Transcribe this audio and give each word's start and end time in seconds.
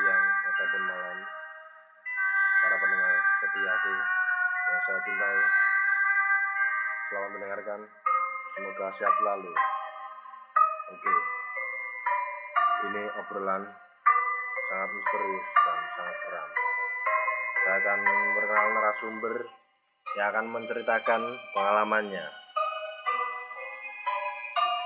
siang 0.00 0.26
ataupun 0.48 0.82
malam. 0.88 1.18
Para 2.60 2.76
pendengar 2.80 3.14
setiaku 3.44 3.92
yang 4.64 4.80
saya 4.88 5.00
cintai 5.04 5.38
selamat 7.12 7.30
mendengarkan. 7.36 7.80
Semoga 8.56 8.86
sehat 8.96 9.14
selalu. 9.20 9.52
Oke. 10.90 11.14
Ini 12.80 13.02
obrolan 13.12 13.62
sangat 14.72 14.88
misterius 14.88 15.46
dan 15.52 15.78
sangat 15.92 16.16
seram. 16.24 16.50
Saya 17.60 17.76
akan 17.84 18.00
berkenalan 18.40 18.72
narasumber 18.72 19.34
yang 20.16 20.26
akan 20.32 20.46
menceritakan 20.48 21.22
pengalamannya. 21.52 22.26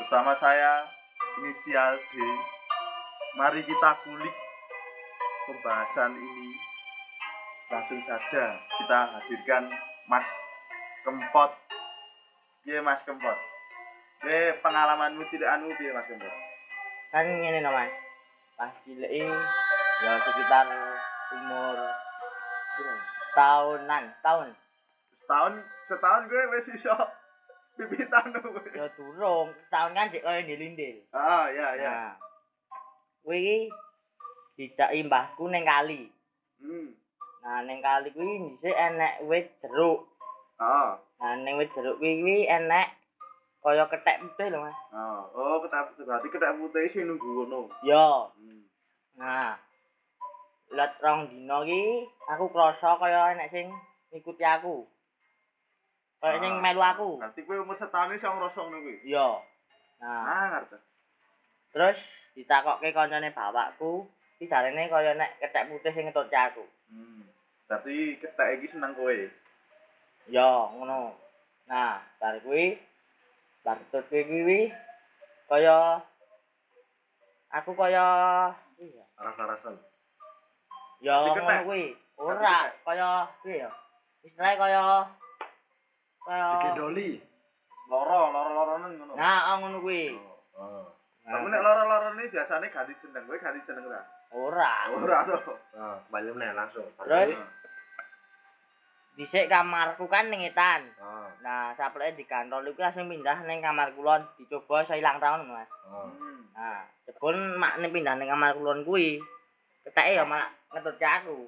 Bersama 0.03 0.35
saya 0.43 0.91
inisial 1.39 2.03
D. 2.03 2.15
Mari 3.39 3.63
kita 3.63 3.91
kulik 4.07 4.44
pembahasan 5.47 6.13
ini. 6.13 6.51
Langsung 7.67 8.01
saja 8.05 8.45
kita 8.79 8.99
hadirkan 9.11 9.65
Mas 10.07 10.25
Kempot. 11.03 11.53
Piye 12.63 12.81
Mas 12.81 13.01
Kempot? 13.03 13.39
Piye 14.21 14.57
pengalamanmu 14.59 15.25
cilikanmu 15.29 15.73
piye 15.75 15.91
Mas 15.91 16.07
Kempot? 16.07 16.35
kan 17.09 17.23
ngene 17.23 17.63
no 17.63 17.71
mas 17.71 17.95
pas 18.59 18.75
cilik 18.83 19.07
ya 20.03 20.13
sekitar 20.19 20.67
umur 21.31 21.79
berapa? 21.79 22.95
setahunan 23.31 24.05
setahun 24.19 24.51
Setahun 25.23 25.53
setahun 25.87 26.23
gue 26.27 26.43
wis 26.51 26.75
iso 26.75 26.91
pipitan 27.79 28.35
kowe. 28.35 28.59
ya 28.67 28.91
durung 28.99 29.55
setahun 29.63 29.95
kan 29.95 30.11
cek 30.11 30.27
kaya 30.27 30.43
ndilindil 30.43 31.07
Ah 31.15 31.47
ya 31.55 31.79
ya. 31.79 31.87
nah 31.87 32.13
kuwi 33.23 33.71
iki 34.55 34.71
dijaki 34.71 35.03
mbahku 35.03 35.47
ning 35.47 35.65
kali 35.65 36.07
Hmm. 36.57 36.95
nah 37.41 37.61
ning 37.61 37.79
kali 37.79 38.09
kuwi 38.11 38.39
dhisik 38.57 38.73
enek 38.73 39.21
wit 39.23 39.51
jeruk 39.61 40.07
Ah. 40.57 40.97
nah 41.19 41.35
ning 41.37 41.59
wit 41.59 41.69
jeruk 41.71 41.99
kuwi 41.99 42.13
kuwi 42.19 42.39
enek 42.47 42.89
kaya 43.61 43.85
kethek 43.85 44.21
putih 44.23 44.49
lho 44.49 44.61
mas 44.61 44.79
Ah. 44.89 45.27
Oh, 45.31 45.59
ketak 45.61 45.93
berarti 45.99 46.29
ketak 46.29 46.55
putih 46.55 46.85
sih 46.87 47.03
nunggu 47.03 47.27
ngono. 47.45 47.69
ya 47.83 48.31
Hmm. 48.33 48.63
nah 49.15 49.59
let 50.71 50.95
rong 50.99 51.29
dino 51.29 51.59
ki 51.63 51.83
aku 52.29 52.45
krasa 52.49 52.97
kaya 52.97 53.35
enek 53.35 53.51
sing 53.51 53.67
ngikuti 54.09 54.43
aku 54.43 54.87
kaya 56.19 56.39
sing 56.39 56.53
Ah. 56.53 56.63
melu 56.63 56.81
aku 56.81 57.11
Berarti 57.19 57.41
kowe 57.43 57.59
umur 57.59 57.75
setahun 57.75 58.15
iso 58.15 58.31
ngrasa 58.31 58.59
ngono 58.59 58.79
kuwi. 58.81 58.97
iya 59.05 59.29
nah 59.99 60.23
Ah, 60.23 60.45
ngerti. 60.55 60.79
terus 61.71 61.99
ditakokke 62.33 62.89
kancane 62.91 63.29
bapakku 63.31 64.07
iki 64.35 64.51
jarene 64.51 64.91
kaya 64.91 65.15
nek 65.15 65.39
kethek 65.39 65.71
putih 65.71 65.93
sing 65.95 66.05
ngetutke 66.07 66.35
aku 66.37 66.65
Hmm. 66.91 67.25
Berarti 67.65 68.21
ketek 68.21 68.49
iki 68.61 68.67
seneng 68.71 68.93
kowe. 68.95 69.17
ya 70.25 70.69
ngono 70.73 71.13
nah 71.69 72.01
bar 72.17 72.37
kuwi 72.41 72.77
bar 73.61 73.77
ketutke 73.77 74.25
kuwi 74.25 74.73
kaya 75.49 76.01
aku 77.53 77.73
kaya 77.77 78.07
iya 78.81 79.05
rasa-rasan 79.21 79.77
ya 81.05 81.13
ngono 81.29 81.69
kuwi 81.69 81.93
ora 82.17 82.73
kaya 82.89 83.29
piye 83.45 83.65
ya 83.65 83.71
istilahnya 84.25 84.57
kaya 84.61 84.83
kaya 86.25 86.47
digendoli 86.57 87.21
Loro, 87.85 88.33
loro-loronen 88.33 88.97
ngono. 88.97 89.13
nah 89.13 89.53
oh, 89.53 89.55
ngono 89.61 89.79
kuwi 89.85 90.09
oh. 90.57 90.89
Tapi 91.25 91.47
nek 91.49 91.65
loro-lorone 91.65 92.29
biasane 92.29 92.69
ganti 92.69 92.93
jeneng, 93.01 93.25
kowe 93.25 93.41
ganti 93.41 93.65
jeneng 93.65 93.89
ora? 93.89 94.05
Ora 94.35 94.91
Ora 94.91 95.19
to. 95.23 95.39
Nah, 95.79 95.97
kembali 96.05 96.29
meneh 96.35 96.51
langsung 96.53 96.87
Terus? 96.99 97.39
dhisik 99.15 99.47
kamarku 99.47 100.11
kan 100.11 100.27
ning 100.27 100.43
etan 100.43 100.91
ah. 100.99 101.31
Nah, 101.39 101.71
sapleke 101.79 102.19
di 102.19 102.27
kantor 102.27 102.67
iku 102.67 102.83
langsung 102.83 103.07
pindah 103.07 103.47
ning 103.47 103.63
kamar 103.63 103.95
kulon 103.95 104.19
dicoba 104.35 104.83
saya 104.83 104.99
ilang 104.99 105.23
tahun, 105.23 105.47
Mas. 105.47 105.71
ah. 105.87 106.11
Nah, 106.55 106.83
jebul 107.07 107.39
makne 107.55 107.95
pindah 107.95 108.19
ning 108.19 108.27
kamar 108.27 108.59
kulon 108.59 108.83
kuwi. 108.83 109.23
Keteke 109.87 110.19
ya 110.19 110.27
malah 110.27 110.51
ngetut 110.75 110.99
aku. 110.99 111.47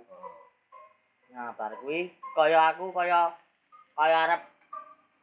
Nah, 1.35 1.51
bar 1.59 1.75
kuwi 1.83 2.07
kaya 2.39 2.71
aku 2.71 2.95
kaya 2.95 3.35
kaya 3.99 4.17
arep 4.31 4.41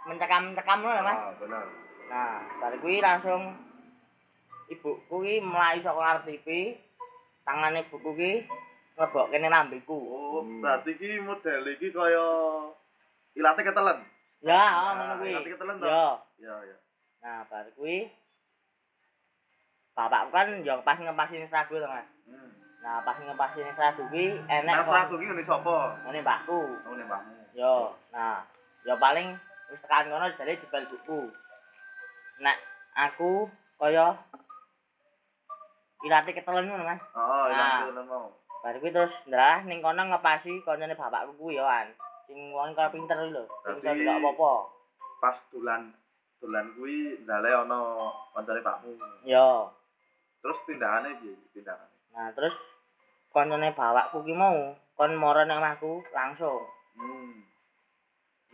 mencekam-cekam 0.04 0.80
ngono 0.84 1.00
Mas. 1.00 1.16
ah, 1.16 1.64
Nah, 2.12 2.44
bar 2.60 2.76
kuwi 2.84 3.00
langsung 3.00 3.56
ibuku 4.68 5.00
kuwi 5.08 5.40
mlayu 5.40 5.80
saka 5.80 6.00
ngarep 6.00 6.24
TV, 6.28 6.48
tangane 7.44 7.84
ibuku 7.84 8.10
kuwi 8.16 8.32
ngebokke 8.96 9.36
ning 9.38 9.52
lambeku. 9.52 9.98
Oh, 9.98 10.42
Hmm. 10.44 10.62
berarti 10.62 10.96
iki 10.96 11.20
model 11.20 11.64
iki 11.74 11.90
kaya 11.92 12.26
ilate 13.36 13.62
ketelen. 13.62 14.00
Ya, 14.44 14.64
ngono 14.96 15.14
kuwi. 15.20 15.32
ilate 15.34 15.50
ketelen 15.52 15.78
to. 15.80 15.88
Ya. 15.88 16.08
Ya, 16.40 16.56
ya. 16.68 16.78
Nah, 17.24 17.40
bar 17.48 17.68
kuwi 17.76 18.12
bapakku 19.94 20.34
kan 20.34 20.50
yo 20.66 20.82
pas 20.82 20.98
ngepasin 20.98 21.46
seragu 21.48 21.78
to, 21.78 21.86
Mas. 21.86 22.08
Hmm. 22.26 22.50
Nah, 22.82 23.00
pas 23.06 23.18
ngepasin 23.18 23.70
seragu 23.74 24.04
kuwi 24.10 24.34
enek 24.50 24.74
Nah, 24.74 24.86
seragu 24.86 25.14
iki 25.18 25.26
ngene 25.30 25.44
sapa? 25.46 25.78
ngene 26.06 26.20
mbahku. 26.22 26.60
Oh, 26.84 26.90
ngene 26.94 27.04
mbahmu. 27.06 27.34
Yo, 27.54 27.94
nah, 28.10 28.42
yo 28.84 28.94
paling 28.98 29.38
wis 29.70 29.82
tekan 29.82 30.10
kono 30.10 30.26
jare 30.34 30.58
dibal 30.58 30.84
buku. 30.90 31.30
Nek 32.42 32.58
aku 32.98 33.46
kaya 33.78 34.18
ilate 36.04 36.32
ketelen 36.32 36.68
ngono, 36.68 36.84
Mas. 36.84 37.02
Oh, 37.16 37.48
Nah. 37.48 37.50
ilate 37.50 37.76
ketelen 37.88 38.08
mau. 38.08 38.28
Bar 38.64 38.76
kuwi 38.80 38.92
terus 38.92 39.12
ndrah 39.28 39.64
ning 39.64 39.80
kono 39.80 40.02
ngepasi 40.04 40.64
kancane 40.64 40.96
bapakku 40.96 41.36
kuwi 41.36 41.60
yo 41.60 41.68
an. 41.68 41.92
Sing 42.24 42.52
wong 42.52 42.72
kaya 42.72 42.88
pinter 42.88 43.20
lho. 43.28 43.44
Sing 43.64 43.76
iso 43.76 43.84
Berarti- 43.84 44.00
ndelok 44.00 44.16
apa-apa. 44.32 44.52
Pas 45.20 45.38
dolan 45.52 45.82
dolan 46.40 46.66
kuwi 46.76 46.96
ndale 47.24 47.50
ana 47.52 47.80
kancane 48.32 48.62
pakmu. 48.62 48.92
Yo. 49.28 49.68
Terus 50.40 50.60
pindahane 50.64 51.12
piye? 51.20 51.36
Pindahane. 51.52 51.92
Nah, 52.16 52.32
terus 52.32 52.56
kancane 53.36 53.72
bapakku 53.72 54.24
ki 54.24 54.32
mau 54.32 54.56
kon 54.96 55.12
mara 55.20 55.44
nang 55.44 55.60
omahku 55.60 56.00
langsung. 56.16 56.64
Hmm. 56.96 57.44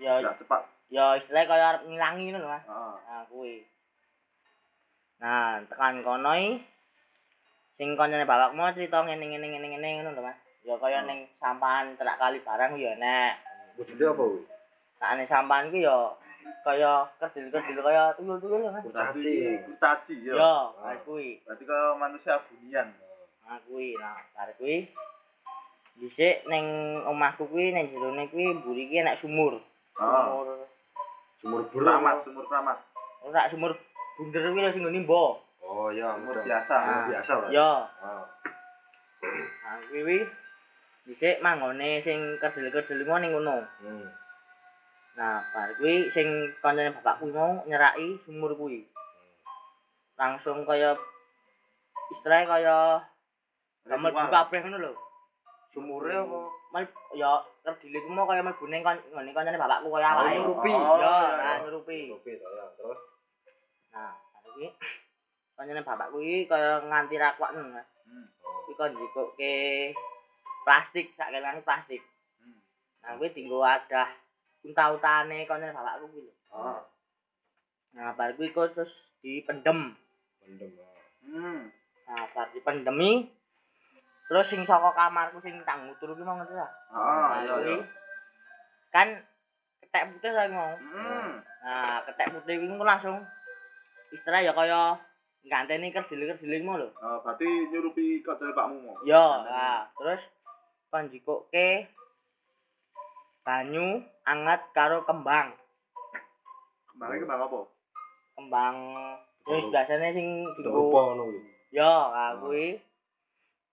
Yo 0.01 0.17
Ya 0.17 0.33
cepat. 0.33 0.63
yo 0.89 1.05
istilahnya 1.21 1.45
kaya 1.45 1.65
arep 1.69 1.81
ngilangi 1.85 2.33
ngono 2.33 2.39
lho, 2.41 2.49
Mas. 2.49 2.65
Heeh. 2.65 2.93
Nah, 3.05 3.23
kuwi. 3.29 3.55
Nah, 5.19 5.59
tekan 5.67 6.01
kono 6.01 6.31
iki 6.33 6.63
sing 7.79 7.95
kancane 7.95 8.27
bapakmu 8.27 8.67
cerita 8.75 8.99
ngene 9.07 9.23
ngene 9.23 9.47
ngene 9.55 9.67
ngene 9.71 9.87
ngono 10.03 10.09
lho, 10.19 10.21
Mas. 10.27 10.35
Ya 10.67 10.75
kaya 10.75 10.99
ning 11.07 11.23
sampahan 11.39 11.95
terak 11.95 12.19
kali 12.19 12.43
barang 12.43 12.75
ya 12.75 12.91
nek. 12.99 13.39
wujudnya 13.79 14.11
apa 14.11 14.23
wi 14.27 14.43
Sakane 14.99 15.23
sampahan 15.23 15.71
ku 15.71 15.79
ya 15.79 16.11
kaya 16.67 17.07
kedil-kedil 17.15 17.79
kaya 17.79 18.11
tuyul-tuyul 18.19 18.67
lho, 18.67 18.75
Mas. 18.75 18.83
kurcaci 18.83 19.63
Kurcaci 19.63 20.15
ya. 20.27 20.35
Ya, 20.35 20.55
nah 20.75 20.95
kuwi. 21.07 21.39
Berarti 21.47 21.63
kaya 21.63 21.95
manusia 21.95 22.35
bunian. 22.43 22.91
Nah, 23.47 23.57
kuwi. 23.63 23.95
Nah, 23.95 24.19
bar 24.35 24.51
kuwi 24.59 24.91
dhisik 25.99 26.43
ning 26.51 26.95
omahku 27.07 27.47
kuwi 27.47 27.71
ning 27.71 27.91
jerone 27.95 28.27
kuwi 28.27 28.59
mburi 28.59 28.91
ki 28.91 28.99
enek 29.07 29.23
sumur. 29.23 29.55
Ah. 29.95 30.27
Sumur 30.35 30.67
sumur 31.39 31.61
bur 31.71 31.81
Keramat, 31.87 32.27
sumur 32.27 32.43
keramat. 32.51 32.77
ora 33.23 33.47
sumur 33.47 33.71
bunder 34.19 34.43
kuwi 34.51 34.63
lho 34.67 34.71
sing 34.75 34.83
nggo 34.83 34.91
nimba. 34.91 35.23
Oh 35.69 35.89
ya 35.89 36.09
Sumur 36.11 36.33
mudah. 36.33 36.43
biasa. 36.43 36.75
sumur 36.75 36.95
Ah. 36.95 37.05
biasa 37.07 37.31
Pak. 37.37 37.49
Ya, 37.51 37.71
ah. 38.01 38.23
Nah, 39.61 39.77
kuwi 39.85 40.19
dhisik 41.05 41.37
manggone 41.39 41.99
sing 41.99 42.17
kedel-kedel 42.37 43.01
ngono 43.03 43.17
ning 43.17 43.31
ngono. 43.31 43.61
hmm. 43.79 44.05
Nah, 45.13 45.43
bar 45.47 45.69
kuwi 45.75 46.09
sing 46.09 46.27
kancane 46.57 46.89
bapakku 46.91 47.27
mau 47.27 47.61
nyeraki 47.63 48.17
sumur 48.23 48.53
kuwi. 48.53 48.87
Langsung 50.15 50.63
kaya 50.63 50.97
istilahnya 52.09 52.49
kaya 52.49 52.77
Ritual. 53.85 54.11
buka 54.11 54.25
kabeh 54.41 54.59
ngono 54.63 54.77
lho. 54.79 54.93
sumurnya 55.69 56.25
apa 56.25 56.39
Mal 56.69 56.81
ya 57.13 57.29
kedile 57.63 57.97
ku 57.99 58.09
mau 58.09 58.25
kaya 58.25 58.41
mlebu 58.41 58.65
ning 58.67 58.81
ngene 58.81 59.29
kancane 59.31 59.53
bapakku 59.55 59.89
kaya 59.89 60.07
Oh, 60.07 60.17
awake. 60.19 60.33
nyurupi. 60.35 60.71
Oh, 60.71 60.97
Ya, 60.97 61.05
iya, 61.05 61.29
nah 61.31 61.45
iya. 61.51 61.61
nyurupi. 61.61 61.97
Kopi 62.09 62.31
toh, 62.35 62.49
ya 62.51 62.65
terus 62.73 62.99
Nah, 63.91 64.13
bar 64.13 64.41
kuwi 64.47 64.65
kancane 65.59 65.83
bapakku 65.83 66.23
iki 66.23 66.47
kaya 66.47 66.79
nganti 66.87 67.19
rakwak 67.19 67.51
ngono. 67.51 67.75
Mas. 67.75 67.87
Hmm. 68.07 68.23
oh. 68.47 68.63
Kuwi 68.63 68.79
kon 68.79 68.95
jikoke 68.95 69.91
plastik, 70.63 71.11
sak 71.19 71.35
kelane 71.35 71.59
plastik. 71.59 71.99
Hmm. 72.39 72.63
Nah, 73.03 73.19
kuwi 73.19 73.35
dienggo 73.35 73.59
wadah 73.59 74.07
unta-untane 74.63 75.43
kancane 75.43 75.75
bapakku 75.75 76.07
kuwi 76.15 76.31
lho. 76.31 76.33
ah. 76.55 76.79
Nah, 77.91 78.15
bar 78.15 78.31
kuwi 78.39 78.55
kok 78.55 78.71
terus 78.71 78.95
dipendem. 79.19 79.99
mendem 80.47 80.71
ah. 80.79 80.95
Hmm. 81.27 81.59
Nah, 82.07 82.23
bar 82.31 82.47
dipendemi 82.55 83.27
terus 84.31 84.47
sing 84.47 84.63
saka 84.63 84.95
kamarku 84.95 85.43
sing 85.43 85.59
tak 85.67 85.83
ngutur 85.83 86.15
ki 86.15 86.23
mau 86.23 86.39
ngerti 86.39 86.55
ta? 86.55 86.69
Nah, 86.95 87.43
iya, 87.43 87.53
kuwi 87.59 87.75
iya. 87.75 87.77
kan 88.95 89.07
ketek 89.83 90.07
putih 90.15 90.31
saya 90.31 90.47
mau. 90.55 90.71
Hmm. 90.79 91.43
Nah, 91.43 91.99
ketek 92.07 92.31
putih 92.31 92.55
kuwi 92.63 92.79
ku 92.79 92.87
langsung 92.87 93.19
istilah 94.15 94.39
ya 94.39 94.55
kaya 94.55 95.08
ganteni 95.47 95.95
kerdil-kerdilmu 95.95 96.73
lho. 96.75 96.89
Oh, 96.99 97.23
berarti 97.23 97.47
nyurupi 97.71 98.19
kancane 98.19 98.51
pakmu 98.51 98.77
mau. 98.83 98.97
Yo, 99.07 99.23
nah, 99.47 99.87
terus 99.95 100.21
kon 100.91 101.07
jikoke 101.07 101.87
banyu 103.45 104.03
anget 104.27 104.61
karo 104.75 105.07
kembang. 105.07 105.55
Kembangnya 106.91 107.23
kembang 107.23 107.41
apa? 107.47 107.59
Kembang 108.35 108.75
terus 109.47 109.65
biasanya 109.71 110.13
sing 110.13 110.27
dienggo 110.59 110.91
lupa 110.91 110.99
ngono 111.09 111.23
kuwi. 111.31 111.39
Yo, 111.71 111.93
ah 112.11 112.35
kuwi. 112.37 112.67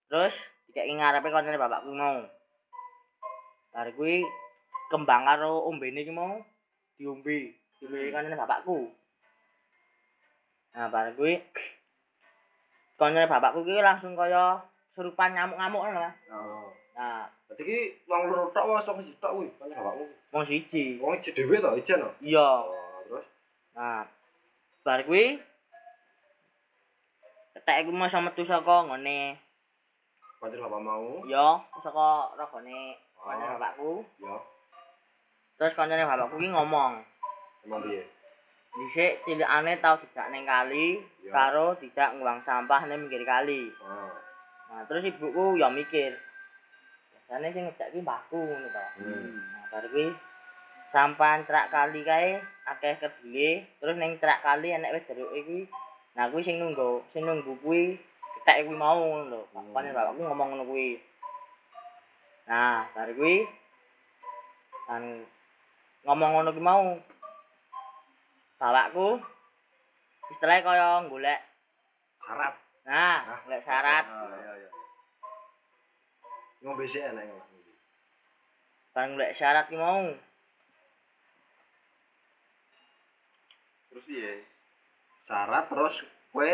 Terus 0.06 0.34
dikeki 0.70 0.92
ngarepe 0.96 1.28
koncone 1.34 1.58
bapakku 1.58 1.90
mau. 1.92 2.22
Bar 3.74 3.88
kuwi 3.98 4.22
kembang 4.88 5.26
karo 5.26 5.66
ombene 5.66 6.06
iki 6.06 6.14
mau 6.14 6.38
diombe, 6.96 7.58
diombe 7.82 8.14
koncone 8.14 8.36
bapakku. 8.38 8.78
Nah, 10.76 10.92
bar 10.92 11.08
kuwi 11.16 11.40
koncone 12.96 13.24
bapakku 13.24 13.64
ki 13.64 13.80
langsung 13.80 14.12
kaya 14.12 14.60
serupan 14.92 15.32
ngamuk-ngamuk 15.32 15.82
ngono 15.82 16.00
Mas. 16.00 16.16
Oh. 16.28 16.68
Nah, 16.96 17.28
Berarti 17.46 17.62
ki 17.62 17.78
wong 18.04 18.22
loro 18.28 18.48
tok 18.50 18.64
wae 18.66 18.80
sok 18.80 19.00
siji 19.00 19.12
tok 19.16 19.32
kuwi, 19.34 19.48
kan 19.56 19.68
bapakmu. 19.68 20.04
wong 20.32 20.44
siji. 20.44 20.84
Wong 20.98 21.16
iki 21.16 21.32
dhewe 21.32 21.56
to, 21.56 21.70
ijen 21.76 22.00
to. 22.00 22.10
Iya. 22.20 22.48
Oh, 22.64 23.00
terus 23.04 23.26
Nah, 23.72 24.04
bar 24.82 25.00
kuwi 25.04 25.36
ketek 27.52 27.84
iku 27.84 27.90
mau 27.90 28.08
metu 28.08 28.42
saka 28.44 28.76
ngene 28.84 29.36
pancen 30.36 30.60
bapak 30.60 30.80
mau. 30.80 31.24
ya 31.24 31.56
saka 31.80 32.36
ragane 32.36 32.96
Oh. 33.16 33.24
koncone 33.24 33.48
bapakku. 33.56 33.92
Ya, 34.20 34.36
Terus 35.56 35.72
koncone 35.72 36.04
bapakku 36.04 36.36
ki 36.36 36.48
ngomong, 36.48 37.00
emang 37.64 37.80
piye? 37.80 38.04
Dhisik 38.76 39.24
cilikane 39.24 39.80
tau 39.80 39.96
dijak 39.96 40.28
ning 40.28 40.44
kali 40.44 41.00
Ya. 41.24 41.32
karo 41.32 41.74
dijak 41.80 42.14
nguang 42.20 42.44
sampah 42.44 42.84
ning 42.86 43.08
pinggir 43.08 43.24
kali. 43.26 43.72
Oh. 43.82 44.12
Nah, 44.70 44.84
terus 44.86 45.08
ibuku 45.08 45.56
ya 45.56 45.72
mikir. 45.72 46.12
Biasane 47.10 47.50
sing 47.50 47.64
ngejak 47.66 47.90
ki 47.90 48.04
mbahku 48.04 48.36
ngono 48.36 48.68
to. 48.68 48.84
Hmm. 49.00 49.42
Nah, 49.42 49.64
bar 49.72 49.84
kuwi 49.90 50.12
sampan 50.92 51.42
cerak 51.48 51.72
kali 51.72 52.04
kae 52.06 52.38
akeh 52.68 52.94
kedile, 53.00 53.66
terus 53.80 53.96
ning 53.98 54.14
cerak 54.22 54.44
kali 54.44 54.70
enek 54.70 54.92
wis 54.94 55.06
jeruk 55.08 55.32
iki. 55.34 55.66
Nah, 56.14 56.28
kuwi 56.30 56.44
sing 56.44 56.60
nunggu, 56.60 57.02
sing 57.10 57.26
nunggu 57.26 57.58
kuwi 57.64 57.96
ketek 58.38 58.68
kuwi 58.68 58.76
mau 58.76 59.00
ngono 59.00 59.24
lho. 59.32 59.40
Hmm. 59.50 59.72
Panen 59.74 59.96
bapakku 59.96 60.20
ngomong 60.20 60.48
ngono 60.52 60.64
kuwi. 60.68 61.00
Nah, 62.46 62.86
bar 62.94 63.08
kuwi 63.16 63.42
kan 64.86 65.02
ngomong 66.06 66.30
ngono 66.38 66.50
ki 66.54 66.62
mau. 66.62 66.94
Bapakku 68.56 69.20
istilahnya 70.32 70.64
kaya 70.64 70.88
golek 71.06 71.40
Syarat. 72.24 72.54
Nah, 72.86 73.18
Ah, 73.22 73.38
golek 73.46 73.62
syarat. 73.62 74.04
Ah, 74.08 74.26
iya 74.34 74.52
iya. 74.58 74.70
Ngombe 76.64 76.84
sik 76.88 77.04
enak 77.04 77.22
ngono. 77.28 77.44
Bareng 78.96 79.10
golek 79.14 79.34
syarat 79.36 79.68
ki 79.68 79.76
mau. 79.76 80.08
Terus 83.92 84.04
piye? 84.08 84.32
Syarat 85.28 85.64
terus 85.68 85.94
kowe 86.32 86.50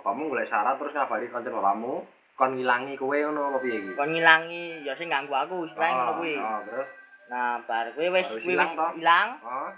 bapakmu 0.00 0.32
golek 0.32 0.48
syarat 0.48 0.80
terus 0.80 0.94
ngabari 0.96 1.28
kanca 1.28 1.50
bapakmu 1.52 2.02
kon 2.32 2.56
ngilangi 2.56 2.96
kowe 2.96 3.12
ngono 3.14 3.52
apa 3.52 3.58
piye 3.60 3.76
iki? 3.76 3.92
Kon 3.94 4.10
ngilangi 4.10 4.82
ya 4.82 4.96
sing 4.96 5.12
ganggu 5.12 5.34
aku 5.36 5.68
istilahnya 5.68 5.94
ngono 6.00 6.12
kuwi. 6.18 6.34
Oh, 6.40 6.60
terus 6.66 6.90
Nah, 7.30 7.60
bar 7.64 7.86
kuwi 7.94 8.10
wis 8.12 8.28
ilang 8.44 8.74
ilang, 8.98 9.28
oh 9.40 9.70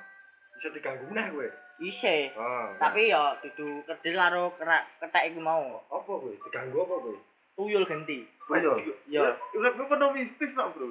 bisa 0.56 0.68
diganggu 0.72 1.06
neh 1.12 1.28
kowe. 1.28 1.48
Isih. 1.78 2.30
Oh. 2.34 2.66
Tapi 2.76 3.10
ya 3.10 3.34
dudu 3.40 3.82
kedil 3.82 4.14
karo 4.14 4.54
kerak 4.54 4.86
ketek 4.98 5.32
iku 5.32 5.40
mau. 5.40 5.82
apa 5.86 6.06
kowe? 6.06 6.30
Diganggu 6.30 6.78
apa 6.78 6.94
kowe? 7.00 7.16
Tuyul 7.54 7.84
genti. 7.84 8.22
Tuyul. 8.46 8.78
Ya, 9.06 9.34
Urip 9.52 9.74
ku 9.74 9.84
penuh 9.86 10.10
mistis 10.10 10.50
nak, 10.52 10.70
Bro. 10.72 10.90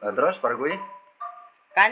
Nah, 0.00 0.12
terus 0.12 0.40
bar 0.40 0.54
kowe? 0.54 0.72
kan 1.74 1.90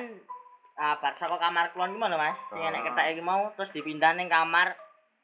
ah, 0.77 0.95
bar 0.97 1.19
saka 1.19 1.37
kamar 1.37 1.75
kulon 1.75 1.91
ki 1.91 1.99
mana 1.99 2.15
Mas? 2.15 2.39
Sing 2.49 2.63
Ah. 2.63 2.71
enek 2.71 2.87
ketek 2.87 3.19
iki 3.19 3.23
mau 3.23 3.51
terus 3.53 3.75
dipindah 3.75 4.15
ning 4.15 4.31
kamar 4.31 4.79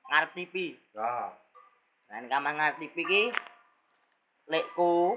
ngarep 0.08 0.34
TV. 0.34 0.74
Ya. 0.92 1.30
Nah, 2.10 2.16
ning 2.18 2.26
kamar 2.26 2.52
ngarep 2.52 2.76
TV 2.78 2.96
ki 3.00 3.22
lekku 4.48 5.14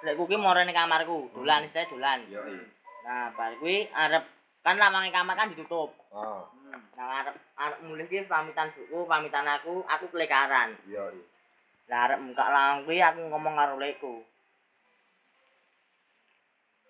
lekku 0.00 0.24
ki 0.24 0.36
moro 0.38 0.62
ning 0.62 0.72
kamarku, 0.72 1.28
dolan 1.34 1.66
isih 1.66 1.84
dolan. 1.90 2.22
Yo. 2.30 2.40
Nah, 3.04 3.28
bar 3.34 3.52
kuwi 3.58 3.88
arep 3.90 4.24
kan 4.62 4.76
lawange 4.76 5.10
kamar 5.10 5.34
kan 5.34 5.52
ditutup. 5.52 5.92
Oh, 6.08 6.48
Hmm. 6.68 6.84
Nah, 7.00 7.24
arep 7.24 7.36
arep 7.56 7.78
mulih 7.88 8.04
ki 8.12 8.28
pamitan 8.28 8.68
buku, 8.76 9.08
pamitan 9.08 9.48
aku, 9.48 9.80
aku 9.88 10.04
kelekaran. 10.12 10.76
iya 10.84 11.08
iya. 11.08 11.24
Lah 11.88 11.98
arep 12.04 12.20
buka 12.20 12.44
lawang 12.44 12.84
kuwi 12.84 13.00
aku 13.00 13.20
ngomong 13.32 13.54
karo 13.56 13.80
lekku. 13.80 14.20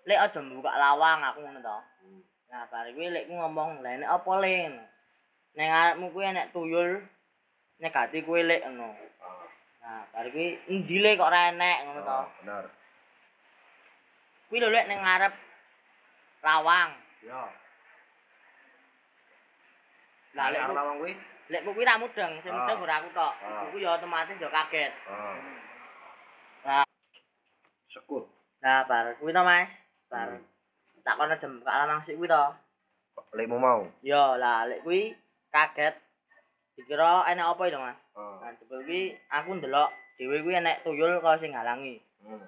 Lek 0.03 0.19
aja 0.19 0.39
buka 0.43 0.71
lawang 0.75 1.19
aku 1.23 1.39
ngono 1.47 1.59
to. 1.63 1.77
Hmm. 2.03 2.21
Nah, 2.51 2.67
bar 2.67 2.91
kuwi 2.91 3.07
lekku 3.07 3.31
ngomong, 3.31 3.79
"Lah 3.79 3.95
nek 3.95 4.11
apa 4.19 4.31
len? 4.43 4.73
Ning 5.55 5.69
arepmu 5.71 6.11
kuwi 6.11 6.27
enek 6.27 6.51
tuyul 6.51 6.99
negati 7.79 8.19
kuwi 8.27 8.43
lek 8.43 8.67
ngono." 8.67 8.91
Ah, 9.23 9.47
Nah, 9.79 10.01
bar 10.11 10.27
kuwi 10.27 10.59
endi 10.67 10.99
le 10.99 11.15
kok 11.15 11.29
ora 11.31 11.55
enek 11.55 11.77
ngono 11.87 11.99
to. 12.03 12.11
oh, 12.11 12.27
bener. 12.43 12.65
Kuwi 14.51 14.59
lho 14.59 14.67
lek 14.67 14.87
ning 14.91 14.99
ngarep 14.99 15.33
lawang. 16.43 16.91
Ya. 17.23 17.43
Lah 20.37 20.47
lek 20.53 20.61
Arep 20.61 20.75
lawang 20.77 20.97
kuwi? 21.01 21.13
lek 21.49 21.61
kuwi 21.65 21.81
ra 21.81 21.97
mudeng, 21.97 22.33
sing 22.41 22.53
Ah. 22.53 22.57
mudeng 22.61 22.77
ora 22.85 22.95
aku 23.01 23.09
tok. 23.09 23.33
Ah. 23.41 23.65
Iku 23.65 23.77
ya 23.81 23.97
otomatis 23.97 24.37
ya 24.37 24.49
kaget. 24.49 24.91
Nah. 26.65 26.85
Sekut. 27.89 28.25
Nah, 28.61 28.85
bar 28.85 29.17
kuwi 29.17 29.33
to, 29.33 29.41
Mas. 29.41 29.69
Bar 30.07 30.29
Hmm. 30.29 30.43
tak 31.01 31.15
kono 31.17 31.33
jem 31.35 31.57
buka 31.57 31.73
lawang 31.73 32.01
sik 32.03 32.17
kuwi 32.17 32.29
to. 32.29 32.43
Lekmu 33.33 33.57
mau. 33.57 33.81
Ya, 34.01 34.37
lah 34.37 34.69
lek 34.69 34.85
kuwi 34.85 35.17
kaget. 35.49 35.95
Dikira 36.77 37.25
enek 37.27 37.49
apa 37.49 37.63
itu, 37.65 37.77
Mas? 37.77 37.97
Nah, 38.15 38.51
jebul 38.55 38.85
kuwi 38.85 39.01
aku 39.27 39.49
ndelok 39.57 39.89
dhewe 40.15 40.37
kuwi 40.45 40.53
enek 40.55 40.85
tuyul 40.85 41.17
kaya 41.17 41.41
sing 41.41 41.51
ngalangi. 41.51 41.97
Hmm. 42.21 42.45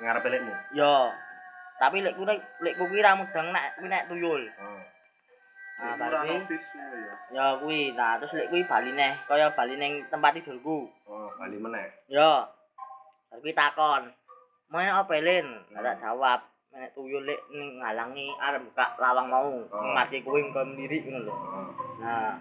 Ngarep 0.00 0.24
lekmu. 0.24 0.54
Ya. 0.72 1.12
Tapi 1.78 2.00
lekku 2.00 2.24
lekku 2.64 2.84
kuwi 2.88 3.04
ra 3.04 3.12
mudeng 3.12 3.52
nek 3.52 3.76
kuwi 3.76 3.88
nek 3.92 4.08
tuyul. 4.08 4.42
Oh. 4.56 4.80
Nah, 5.78 5.94
bar 5.94 6.10
kuwi 6.26 6.42
ngono 6.42 6.98
ya. 7.30 7.46
kuwi. 7.62 7.80
Nah, 7.94 8.18
terus 8.18 8.34
lek 8.34 8.50
kuwi 8.50 8.66
bali 8.66 8.90
neh 8.98 9.14
kaya 9.30 9.54
bali 9.54 9.78
ning 9.78 10.02
tempat 10.10 10.34
tidurku. 10.34 10.90
Oh, 11.06 11.30
bali 11.38 11.54
meneh. 11.54 11.86
Ya. 12.10 12.50
Bar 13.30 13.38
kuwi 13.38 13.54
takon. 13.54 14.10
Mau 14.74 14.82
apa 14.82 15.14
Lin? 15.22 15.46
Nggak 15.70 15.82
tak 15.86 15.96
jawab. 16.02 16.40
Nek 16.74 16.90
tuyul 16.98 17.22
lek 17.22 17.46
ning 17.54 17.78
ngalangi 17.78 18.26
arep 18.42 18.66
buka 18.66 18.98
lawang 18.98 19.30
mau. 19.30 19.54
Oh. 19.70 19.94
Mati 19.94 20.18
kuwi 20.18 20.50
engko 20.50 20.66
mlirik 20.66 21.06
ngono 21.06 21.30
lho. 21.30 21.34
Oh. 21.34 21.70
Nah, 22.02 22.34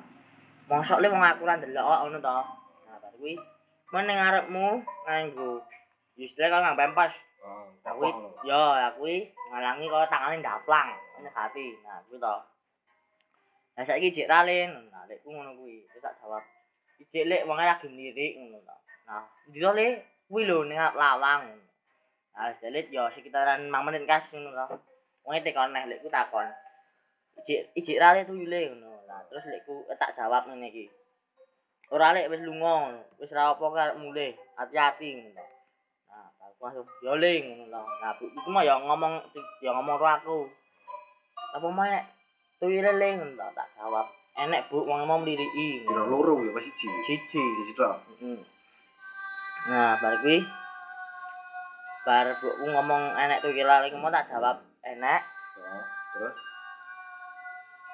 mosok 0.65 1.05
le 1.05 1.07
wong 1.13 1.21
aku 1.21 1.45
ra 1.45 1.61
ndelok 1.61 2.09
ngono 2.09 2.17
to. 2.17 2.37
Nah, 2.89 2.97
bar 2.97 3.13
kuwi 3.21 3.37
men 3.93 4.03
ning 4.09 4.17
ngarepmu 4.17 4.81
nganggo 5.05 5.61
istilah 6.17 6.49
kok 6.49 6.61
ngang 6.65 6.79
pempas. 6.89 7.13
Oh. 7.45 7.69
Aku 7.85 8.01
ya 8.49 8.89
aku 8.89 9.05
ngalangi 9.53 9.85
kok 9.85 10.09
tangane 10.09 10.41
ndaplang, 10.41 10.89
nyekati. 11.21 11.77
Nah, 11.85 12.01
kuwi 12.09 12.17
to. 12.17 12.56
Lah 13.77 13.85
saiki 13.85 14.09
jek 14.09 14.25
ralin, 14.25 14.89
nah 14.89 15.05
lekku 15.05 15.29
ngono 15.29 15.53
kuwi. 15.53 15.85
Terus 15.85 16.01
tak 16.01 16.17
jawab. 16.17 16.41
Ijek 16.97 17.29
lek 17.29 17.45
wonge 17.45 17.61
lagi 17.61 17.85
mlirik 17.85 18.33
ngono 18.41 18.57
to. 18.65 18.75
Nah, 19.05 19.23
ndi 19.45 19.61
to 19.61 19.71
le? 19.77 19.87
Kuwi 20.25 20.49
lho 20.49 20.65
ning 20.65 20.81
lawang. 20.81 21.53
Nah, 22.33 22.49
selit 22.57 22.89
ya 22.89 23.05
sekitaran 23.13 23.69
5 23.69 23.85
menit 23.85 24.09
kas 24.09 24.33
ngono 24.33 24.49
to. 24.49 24.81
Wonge 25.21 25.45
tekon 25.45 25.77
neh 25.77 25.85
lekku 25.85 26.09
takon. 26.09 26.49
Ijek 27.37 27.77
ijek 27.77 28.01
rale 28.01 28.25
tuyule 28.25 28.73
ngono. 28.73 29.05
Nah, 29.05 29.21
terus 29.29 29.45
lekku 29.45 29.85
eh, 29.93 29.97
tak 30.01 30.17
jawab 30.17 30.49
ngene 30.49 30.73
iki. 30.73 30.89
Ora 31.93 32.17
lek 32.17 32.33
wis 32.33 32.41
lunga, 32.41 32.97
wis 33.21 33.29
ra 33.29 33.53
apa 33.53 33.61
karep 33.61 34.01
mulih. 34.01 34.33
Hati-hati 34.57 35.21
ngono 35.21 35.37
to. 35.37 35.45
Nah, 36.09 36.49
aku 36.49 36.65
langsung 36.65 36.87
yo 37.05 37.13
ling 37.13 37.45
ngono 37.45 37.77
to. 37.77 37.81
Nah, 38.01 38.11
iku 38.25 38.49
mah 38.49 38.65
ya 38.65 38.73
ngomong 38.81 39.21
ya 39.61 39.69
ngomong 39.69 40.01
karo 40.01 40.09
aku. 40.17 40.39
Apa 41.53 41.69
mah 41.69 41.85
nek 41.93 42.16
tuyule 42.57 42.91
ling 42.97 43.13
ngono 43.21 43.33
to, 43.37 43.45
tak 43.53 43.67
jawab. 43.77 44.07
Enek 44.37 44.69
Bu 44.69 44.85
wong 44.85 45.05
mau 45.09 45.17
mliriki. 45.21 45.81
Dina 45.81 46.03
loro 46.05 46.37
ya 46.45 46.53
pas 46.53 46.61
siji. 46.61 46.87
Siji. 47.09 47.41
Siji 47.41 47.73
tok. 47.73 47.97
Heeh. 48.21 48.37
Nah, 49.67 49.97
bar 49.97 50.21
kuwi 50.21 50.45
bar 52.05 52.27
buku 52.39 52.65
ngomong 52.71 53.17
enek 53.17 53.41
tuyule 53.41 53.75
ling 53.85 53.93
mau 53.97 54.13
tak 54.13 54.29
jawab 54.29 54.61
enek. 54.85 55.21
Oh. 55.57 55.85
Terus 56.13 56.35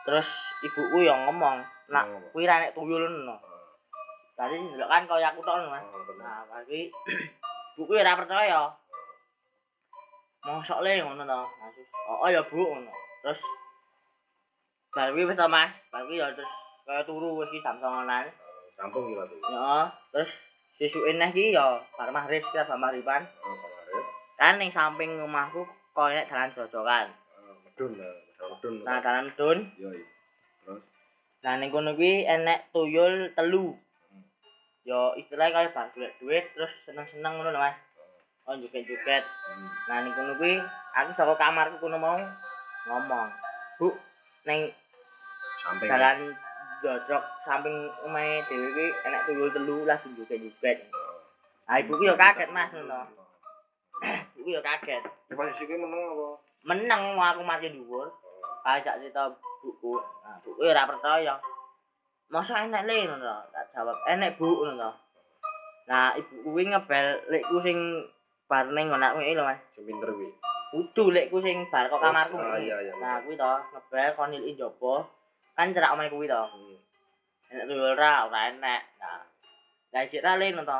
Terus 0.03 0.27
ibuku 0.67 1.07
yang 1.07 1.31
ngomong, 1.31 1.63
"Nak, 1.87 2.35
kuwi 2.35 2.43
ra 2.43 2.59
nek 2.59 2.75
tuyul 2.75 3.07
ngono." 3.07 3.39
Oh. 3.39 3.71
Tadi 4.35 4.59
ndelok 4.59 4.91
kan 4.91 5.07
kaya 5.07 5.31
aku 5.31 5.39
tok 5.39 5.63
Mas. 5.71 5.83
Oh, 5.87 6.03
bener. 6.11 6.27
Nah, 6.27 6.43
bar 6.51 6.61
kuwi 6.67 6.91
buku 7.79 7.91
ora 7.95 8.19
percaya. 8.19 8.67
Mosok 10.43 10.83
le 10.83 10.99
ngono 10.99 11.23
to. 11.23 11.39
Maksud, 11.39 11.87
"Oh, 12.19 12.27
ya, 12.27 12.43
Bu." 12.43 12.59
ngono. 12.67 12.91
Terus 13.23 13.39
bar 14.93 15.09
kuwi 15.11 15.25
wis 15.25 15.37
to, 15.37 15.47
Mas. 15.49 15.71
Bar 15.89 16.01
kuwi 16.05 16.21
ya 16.21 16.29
terus 16.37 16.51
kaya 16.85 17.01
turu 17.03 17.37
wis 17.41 17.49
ki 17.49 17.65
jam 17.65 17.77
09.00. 17.81 18.29
Rampung 18.77 19.03
iki 19.09 19.13
berarti. 19.17 19.35
Ya, 19.41 19.89
terus 20.13 20.31
sesuke 20.77 21.11
neh 21.17 21.29
iki 21.33 21.53
ya 21.53 21.81
bar 21.97 22.09
maghrib 22.13 22.41
sekitar 22.45 22.69
bar 22.69 22.79
maghriban. 22.79 23.21
Oh, 23.41 23.55
kemarin. 23.57 24.03
Kan 24.37 24.53
ning 24.61 24.69
samping 24.73 25.11
omahku 25.21 25.65
kok 25.65 26.09
enek 26.09 26.29
dalan 26.29 26.53
jojokan. 26.53 27.07
Oh, 27.41 27.55
medun 27.65 27.91
lah, 28.01 28.13
medun 28.37 28.49
medun. 28.53 28.73
Nah, 28.85 28.97
dalan 29.01 29.23
medun. 29.29 29.59
Yo. 29.77 29.89
Terus 30.65 30.81
Nah, 31.43 31.59
ning 31.59 31.69
kono 31.75 31.91
kuwi 31.99 32.23
enek 32.23 32.71
tuyul 32.71 33.35
telu. 33.35 33.75
Yo 34.83 35.15
istilahnya 35.15 35.55
kaya 35.55 35.75
bar 35.75 35.87
golek 35.91 36.15
duit 36.19 36.45
terus 36.55 36.71
seneng-seneng 36.87 37.39
ngono 37.39 37.51
lho, 37.51 37.59
Mas. 37.59 37.77
Oh, 38.43 38.55
joget-joget. 38.59 39.23
hmm. 39.23 39.69
Nah, 39.87 39.97
ning 40.03 40.13
kono 40.15 40.35
kuwi 40.35 40.59
aku 40.93 41.11
saka 41.15 41.33
kamarku 41.39 41.79
kono 41.79 41.95
mau 41.99 42.19
ngomong. 42.87 43.27
Bu, 43.79 43.95
ning 44.47 44.71
samping 45.63 45.89
dalan 45.89 46.17
jojok 46.83 47.23
samping 47.47 47.75
omahe 48.03 48.43
dhewe 48.51 48.67
kuwi 48.75 48.87
enek 49.07 49.23
tuyul 49.23 49.49
telu 49.55 49.75
lagi 49.87 50.07
joget-joget. 50.19 50.77
Ah, 51.63 51.79
ibuku 51.79 52.03
yo 52.03 52.19
kaget, 52.19 52.51
Mas, 52.51 52.75
ngono. 52.75 53.07
Ibuku 54.35 54.51
yo 54.51 54.59
kaget. 54.59 55.03
Posisi 55.31 55.63
kuwi 55.63 55.79
meneng 55.79 56.11
apa? 56.11 56.27
Meneng 56.67 57.01
aku 57.15 57.41
mati 57.47 57.71
dhuwur. 57.71 58.11
Ajak 58.67 58.99
cerita 58.99 59.31
buku. 59.63 59.95
Nah, 59.95 60.43
buku 60.43 60.59
ora 60.59 60.83
percaya. 60.83 61.39
Masa 62.27 62.67
enek 62.67 62.83
le 62.83 63.07
ngono 63.07 63.47
tak 63.55 63.71
jawab. 63.71 63.95
Enek 64.11 64.35
Bu 64.35 64.59
ngono 64.59 64.75
to. 64.75 64.91
Nah, 65.87 66.15
ibu 66.19 66.51
kuwi 66.51 66.67
ngebel 66.67 67.31
lekku 67.31 67.63
sing 67.63 67.77
bar 68.51 68.67
ning 68.75 68.91
ngono 68.91 69.15
kuwi 69.15 69.35
lho, 69.35 69.47
Mas. 69.47 69.59
Sing 69.71 69.87
pinter 69.87 70.11
kuwi. 70.11 70.27
Kudu 70.75 71.15
lekku 71.15 71.39
sing 71.39 71.63
bar 71.71 71.87
kok 71.87 72.03
kamarku. 72.03 72.35
Ah, 72.35 72.59
kuwi. 72.59 72.67
iya, 72.67 72.75
iya. 72.83 72.93
Nah, 72.99 73.23
kuwi 73.23 73.39
to 73.39 73.51
ngebel 73.71 74.11
kon 74.19 74.35
niliki 74.35 74.59
njaba. 74.59 75.07
Kan 75.53 75.73
cerak 75.73 75.93
omahe 75.93 76.09
kuwi 76.09 76.25
to. 76.25 76.43
Enek 77.53 77.65
tuyul 77.69 77.93
ora, 77.93 78.25
ora 78.25 78.49
enek. 78.49 78.81
Nah. 78.97 79.21
Ijik 79.93 80.25
ra 80.25 80.33
le 80.41 80.49
ngono 80.49 80.65
to. 80.65 80.79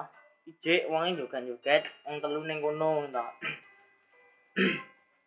Ijik 0.49 0.89
wonge 0.89 1.13
joget-joget 1.17 1.83
wong 2.05 2.17
telu 2.17 2.41
ning 2.43 2.59
kono 2.65 3.05
to. 3.13 3.25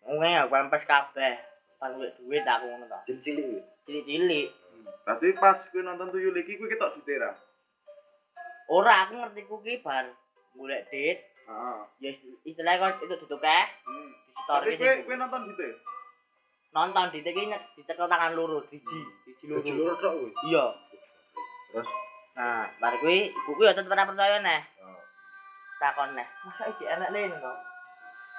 Wonge 0.07 0.31
aku 0.35 0.51
pempes 0.51 0.83
kabeh. 0.91 1.35
Pas 1.79 1.95
duit 1.95 2.11
duit 2.19 2.43
aku 2.43 2.67
ngono 2.67 2.87
to. 2.91 2.99
Cilik-cilik 3.07 3.45
kuwi. 3.47 3.63
Cilik-cilik. 3.87 4.49
Berarti 5.07 5.29
pas 5.39 5.59
kowe 5.71 5.81
nonton 5.87 6.11
tuyul 6.11 6.35
iki 6.35 6.59
kowe 6.59 6.67
ketok 6.67 6.99
ditera. 6.99 7.31
Ora 8.67 9.07
aku 9.07 9.23
ngerti 9.23 9.47
ku 9.47 9.63
ki 9.63 9.87
bar 9.87 10.11
golek 10.59 10.91
dit. 10.91 11.23
Heeh. 11.47 11.79
Ya 12.03 12.11
istilahnya 12.43 12.99
kok 12.99 13.07
itu 13.07 13.15
tutup 13.23 13.47
eh. 13.47 13.67
Hmm. 13.87 14.11
Di 14.11 14.43
Tapi 14.51 14.75
sing 14.75 15.07
kowe 15.07 15.15
nonton 15.15 15.47
dite. 15.47 15.79
Nonton 16.77 17.09
dit 17.09 17.25
iki 17.25 17.49
nyek- 17.49 17.73
dicekel 17.73 18.05
tangan 18.05 18.37
loro, 18.37 18.61
driji, 18.69 19.01
driji 19.25 19.45
loro. 19.49 19.65
Bojo 19.65 19.73
loro 19.75 19.95
tok 19.97 20.13
kuwi. 20.13 20.31
Iya. 20.47 20.65
Terus 21.73 21.89
Nah, 22.37 22.69
bar 22.77 22.93
kuwi 23.01 23.33
ibuku 23.33 23.65
ya 23.65 23.73
tetep 23.73 23.89
ora 23.89 24.05
percaya 24.05 24.37
neh. 24.39 24.61
oh. 24.85 25.01
takon 25.77 26.13
neh 26.13 26.29
masa 26.45 26.69
ijik 26.69 26.85
enek 26.85 27.13
le 27.13 27.33
to 27.33 27.53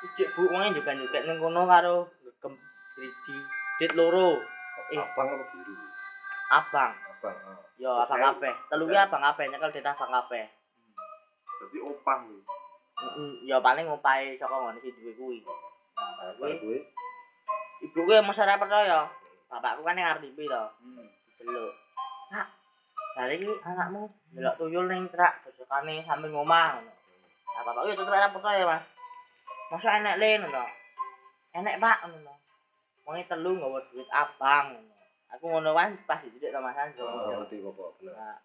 ijik 0.06 0.30
bu 0.38 0.46
wong 0.50 0.70
juga 0.70 0.94
juga 0.94 1.18
ning 1.22 1.38
kono 1.38 1.66
karo 1.66 2.06
gem 2.38 2.54
driji 2.94 3.36
dit 3.78 3.92
loro 3.94 4.38
Eh. 4.88 4.98
abang 4.98 5.28
apa 5.34 5.44
biru? 5.44 5.74
abang 6.50 6.94
Abang. 6.94 7.38
Oh. 7.50 7.58
yo 7.78 7.90
abang 8.00 8.22
kabeh 8.22 8.54
telu 8.70 8.86
ki 8.86 8.96
abang 8.96 9.20
kabeh 9.20 9.46
nyekel 9.50 9.70
dit 9.70 9.82
abang 9.84 10.14
kabeh 10.14 10.46
Berarti 11.58 11.78
opah 11.82 12.18
kuwi. 12.22 12.42
Mm, 12.98 13.34
ya 13.46 13.58
paling 13.58 13.86
ngopahe 13.86 14.38
saka 14.38 14.54
ngene 14.58 14.78
si 14.78 14.90
duwe 14.94 15.12
kuwi 15.14 15.38
nah 15.98 16.34
kuwi 16.38 16.78
ibu 17.84 18.02
mesti 18.06 18.42
ora 18.42 18.62
percaya. 18.62 19.00
Bapakku 19.48 19.82
kan 19.86 19.96
ning 19.96 20.04
ngarep 20.04 20.24
to. 20.28 20.64
Hmm. 20.84 21.08
diceluk 21.38 21.74
nak. 22.34 22.48
Hari 23.18 23.40
iki 23.40 23.48
anakmu. 23.64 24.10
delok 24.36 24.58
tuyul 24.60 24.86
ning 24.92 25.08
trak 25.10 25.42
dosokane 25.48 26.04
samping 26.04 26.36
omah 26.36 26.78
ngono. 26.78 26.92
Nah 27.56 27.62
bapakku 27.64 27.90
ya 27.90 27.96
tetep 27.96 28.14
ora 28.14 28.34
percaya 28.34 28.64
mas. 28.68 28.84
Masa 29.72 29.98
enek 30.02 30.20
le 30.20 30.30
ngono 30.44 30.64
enek 31.58 31.80
pak 31.80 31.98
ngono 32.06 32.34
wong 33.08 33.24
telu 33.24 33.52
nggawa 33.56 33.80
duit 33.88 34.10
abang 34.12 34.66
ngono. 34.76 34.94
Aku 35.36 35.46
ngono 35.48 35.70
kan 35.72 35.96
pas 36.04 36.20
didik 36.22 36.52
to 36.52 36.60
mas 36.60 36.76
Anjo. 36.76 37.04
Oh, 37.08 37.46
ngerti 37.46 37.64
apa 37.64 37.84
bener. 37.98 38.14
nah. 38.14 38.38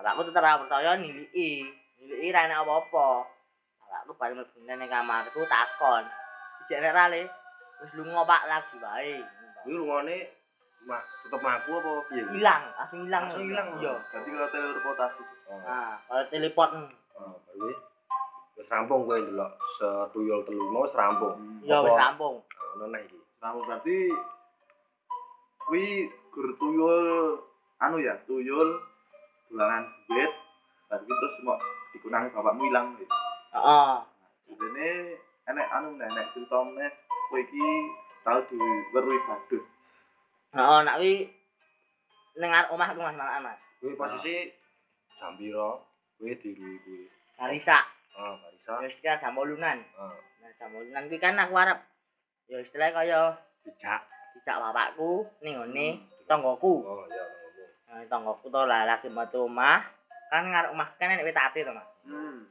Bapakku 0.00 0.30
tetep 0.30 0.40
ora 0.40 0.60
percaya 0.62 0.90
niliki 0.96 1.68
niliki 2.00 2.32
ra 2.32 2.48
enek 2.48 2.64
apa-apa. 2.64 3.08
Bapakku 3.84 4.12
bari 4.16 4.32
mlebu 4.32 4.58
ning 4.64 4.88
kamarku 4.88 5.40
takon. 5.44 6.04
Ra 6.70 7.10
le 7.12 7.39
wis 7.80 7.92
lunga 7.94 8.22
pak 8.24 8.42
lagi 8.46 8.76
wae 8.78 9.16
Kuwi 9.60 9.76
rungone 9.76 10.16
mak 10.82 11.04
tetep 11.22 11.36
ngaku 11.38 11.70
apa 11.74 11.90
piye? 12.08 12.22
kuwi? 12.22 12.34
hilang 12.34 12.62
langsung 12.72 13.00
hilang 13.04 13.22
Langsung 13.26 13.44
ilang, 13.44 13.68
iya 13.76 13.94
Berarti 14.02 14.28
kalau 14.30 14.48
teleportasi. 14.50 15.22
Oh. 15.46 15.58
nah 15.60 15.92
kalau 16.02 16.24
telepon 16.26 16.70
Oh, 17.12 17.36
bar 17.36 17.52
kuwi. 17.52 17.72
Wis 18.56 18.68
rampung 18.68 19.04
kowe 19.04 19.16
ndelok 19.16 19.52
setuyul 19.74 20.40
telu 20.42 20.64
mau 20.68 20.84
wis 20.84 20.94
rampung. 20.94 21.36
ya 21.62 21.76
wis 21.78 21.92
rampung 21.94 22.40
Ah, 22.40 22.72
Ono 22.72 22.84
neh 22.88 23.00
iki. 23.02 23.18
Nah, 23.38 23.52
berarti 23.54 23.96
kuwi 25.60 25.84
gur 26.30 26.48
tuyul 26.56 26.98
anu 27.78 27.96
ya, 27.98 28.14
tuyul 28.24 28.68
dolanan 29.46 29.84
duit. 30.06 30.32
Berarti 30.86 31.04
terus 31.06 31.34
mau 31.42 31.56
dikunangi 31.90 32.28
bapakmu 32.30 32.64
ilang 32.66 32.94
gitu. 32.94 33.12
heeh 33.50 33.94
Jadi 34.50 34.88
enek 35.44 35.68
anu 35.70 35.88
enek 35.94 36.26
cerita 36.32 36.56
meneh 36.62 36.90
kowe 37.30 37.38
iki 37.38 37.66
tau 38.20 38.42
diweruhi 38.44 39.18
badut. 39.24 39.62
heeh 40.50 40.78
nak 40.82 40.98
wi 40.98 41.30
ning 42.34 42.50
arep 42.50 42.68
omahku 42.68 42.98
Mas 42.98 43.14
malah 43.14 43.38
Mas 43.38 43.60
Kuwi 43.78 43.94
posisi 43.94 44.50
jam 45.14 45.34
pira? 45.34 45.78
Kuwi 46.18 46.34
dirui 46.36 46.74
kuwi. 46.80 47.06
Karisa 47.34 47.78
Ah, 48.12 48.34
barisa. 48.36 48.72
ya 48.76 48.88
sekitar 48.88 49.16
jam 49.18 49.32
8-an 49.32 49.78
Ah, 49.94 50.12
nah 50.42 50.50
jam 50.52 50.68
8-an 50.70 51.06
kuwi 51.06 51.18
kan 51.18 51.38
aku 51.38 51.54
arep 51.54 51.78
ya 52.44 52.58
istilahnya 52.58 52.92
kaya 52.92 53.20
dijak. 53.62 54.02
dijak 54.32 54.56
bapakku 54.58 55.22
ning 55.40 55.54
ngene 55.56 55.86
tanggoku 56.26 56.82
Oh, 56.82 57.06
iya 57.06 57.22
ngomong. 57.22 57.70
nah 57.86 58.02
tanggoku 58.06 58.46
to 58.46 58.62
lah 58.62 58.82
lagi 58.84 59.06
metu 59.06 59.46
omah 59.46 59.86
kan 60.28 60.44
ngarep 60.44 60.70
omah 60.70 60.88
kan 60.96 61.08
enek 61.08 61.24
wetati 61.24 61.62
to 61.62 61.70
Mas 61.70 61.86
Hmm. 62.02 62.42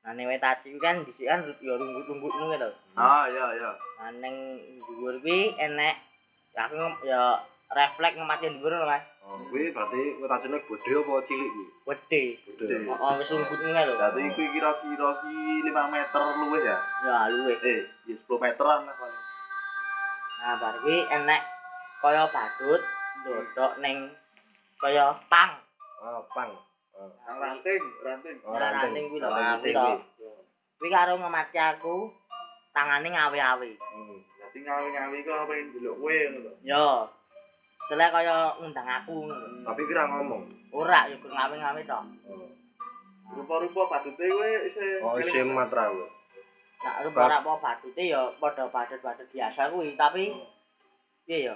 Nah 0.00 0.12
ning 0.16 0.26
wetati 0.26 0.72
kuwi 0.72 0.80
kan 0.80 1.04
dhisik 1.04 1.28
kan 1.28 1.44
ya 1.60 1.76
runggut-runggut 1.76 2.32
ngono 2.32 2.56
to 2.56 2.68
Ah, 2.96 3.28
iya 3.28 3.46
iya. 3.52 3.70
nah 4.00 4.10
ning 4.16 4.34
dhuwur 4.80 5.20
kuwi 5.20 5.52
enek 5.56 5.96
aku 6.56 6.76
ya 7.04 7.36
refleks 7.70 8.16
ngemati 8.16 8.48
dhuwur 8.58 8.72
lho 8.74 8.86
Mas 8.88 9.04
Oh, 9.20 9.36
kuwi 9.52 9.70
berarti 9.70 10.18
wetacene 10.18 10.58
gede 10.58 10.90
apa 10.96 11.12
cilik 11.28 11.48
kuwi? 11.52 11.64
Gede. 11.86 12.22
Gede. 12.58 12.76
Oh, 12.88 13.14
wis 13.20 13.30
runggut 13.30 13.60
ngono 13.62 13.80
lho. 13.86 13.94
Berarti 13.94 14.26
kuwi 14.34 14.46
kira-kira 14.50 15.08
ki 15.22 15.32
5 15.70 15.94
meter 15.94 16.22
luwih 16.40 16.62
ya. 16.66 16.78
Ya 17.06 17.16
luwe. 17.30 17.54
Eh, 17.62 17.80
ya 18.10 18.16
10 18.16 18.26
meteran 18.42 18.80
lah 18.82 18.94
paling. 18.98 19.22
Nah, 20.40 20.54
bar 20.58 20.74
kuwi 20.82 20.98
enek 21.14 21.42
kaya 22.00 22.24
badut 22.26 22.82
ndodok 23.22 23.72
ning 23.78 23.96
kaya 24.80 25.14
pang. 25.30 25.52
Ah, 26.02 26.18
pang. 26.34 26.50
Yang 27.00 27.38
ranting, 27.40 27.82
ranting. 28.04 28.36
Oh, 28.44 28.52
ranting 28.56 29.04
kuwi 29.08 29.18
lho, 29.20 29.28
kuwi 29.32 29.40
ranting 29.40 29.74
to. 29.74 29.80
kuwi. 29.80 29.96
Kuwi 30.76 30.88
karo 30.92 31.12
ngemati 31.16 31.58
aku 31.58 31.94
tangane 32.76 33.08
ngawe-awe. 33.08 33.70
Hmm. 33.72 34.18
Berarti 34.20 34.58
ngawi-ngawi 34.60 35.18
kok 35.24 35.46
pengen 35.48 35.66
delok 35.74 35.96
kowe 35.96 36.12
ngono 36.12 36.38
to. 36.44 36.52
Yo. 36.64 36.86
Setelah 37.88 38.08
kaya 38.12 38.36
ngundang 38.60 38.88
aku 38.88 39.14
ngono. 39.24 39.34
lho. 39.34 39.64
Tapi 39.64 39.80
kira 39.88 40.02
ngomong. 40.12 40.42
Ora 40.76 41.08
ya 41.08 41.16
gur 41.16 41.32
ngawe-ngawe 41.32 41.80
to. 41.84 41.98
Oh, 42.28 42.48
Rupa-rupa 43.30 43.82
badute 43.86 44.24
kowe 44.26 44.48
isih 44.66 44.90
oh 45.00 45.14
isi 45.16 45.40
matra 45.46 45.88
kuwi. 45.88 46.06
Nah, 46.80 46.94
rupa 47.04 47.28
ora 47.28 47.36
apa 47.44 47.52
badute 47.60 48.02
ya 48.04 48.20
padha 48.40 48.64
badut-badut 48.68 49.28
biasa 49.32 49.68
kuwi, 49.72 49.96
tapi 49.96 50.32
Oh. 50.32 50.48
piye 51.28 51.48
ya? 51.48 51.54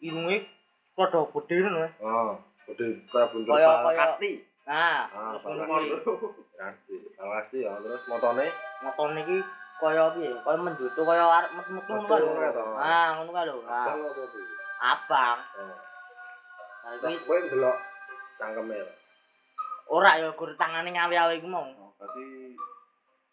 Irunge 0.00 0.46
padha 0.94 1.26
gedhe 1.26 1.56
ngono. 1.62 1.88
Oh, 2.02 2.32
gede 2.68 2.86
kaya 3.08 3.26
buntur 3.28 3.52
Kaya- 3.52 3.68
bal 3.70 3.84
kaya- 3.86 4.00
kasti. 4.04 4.30
Nah, 4.68 5.00
Ah, 5.08 5.32
terus 5.32 5.42
bal 5.42 5.52
ngono 5.56 5.64
kasti. 5.64 5.88
kuwi. 6.04 6.28
Kasti. 6.54 6.94
Bal 7.16 7.28
kasti 7.34 7.58
ya, 7.64 7.72
terus 7.80 8.02
motone 8.04 8.46
motone 8.78 9.20
iki 9.24 9.38
kaya 9.78 10.04
piye? 10.12 10.30
Kaya 10.38 10.58
menjutu 10.58 11.00
kaya 11.00 11.24
arep 11.24 11.50
metu-metu 11.54 11.88
ngono 11.88 12.30
Metu. 12.36 12.62
Ah, 12.76 13.06
ngono 13.16 13.30
kae 13.32 13.44
lho. 13.44 13.56
Abang 13.62 13.98
apa 14.02 14.22
kuwi? 14.28 14.44
abang. 14.78 15.38
Nah, 15.58 15.76
Lah, 16.94 17.08
iki 17.10 17.24
kowe 17.24 17.36
ndelok 17.38 17.76
cangkeme. 18.36 18.78
ora 19.88 20.10
ya 20.16 20.28
gur 20.30 20.52
tangane 20.54 20.88
ngawe-awe 20.90 21.32
iku 21.34 21.48
mau. 21.48 21.64
Oh, 21.64 21.90
berarti 21.96 22.52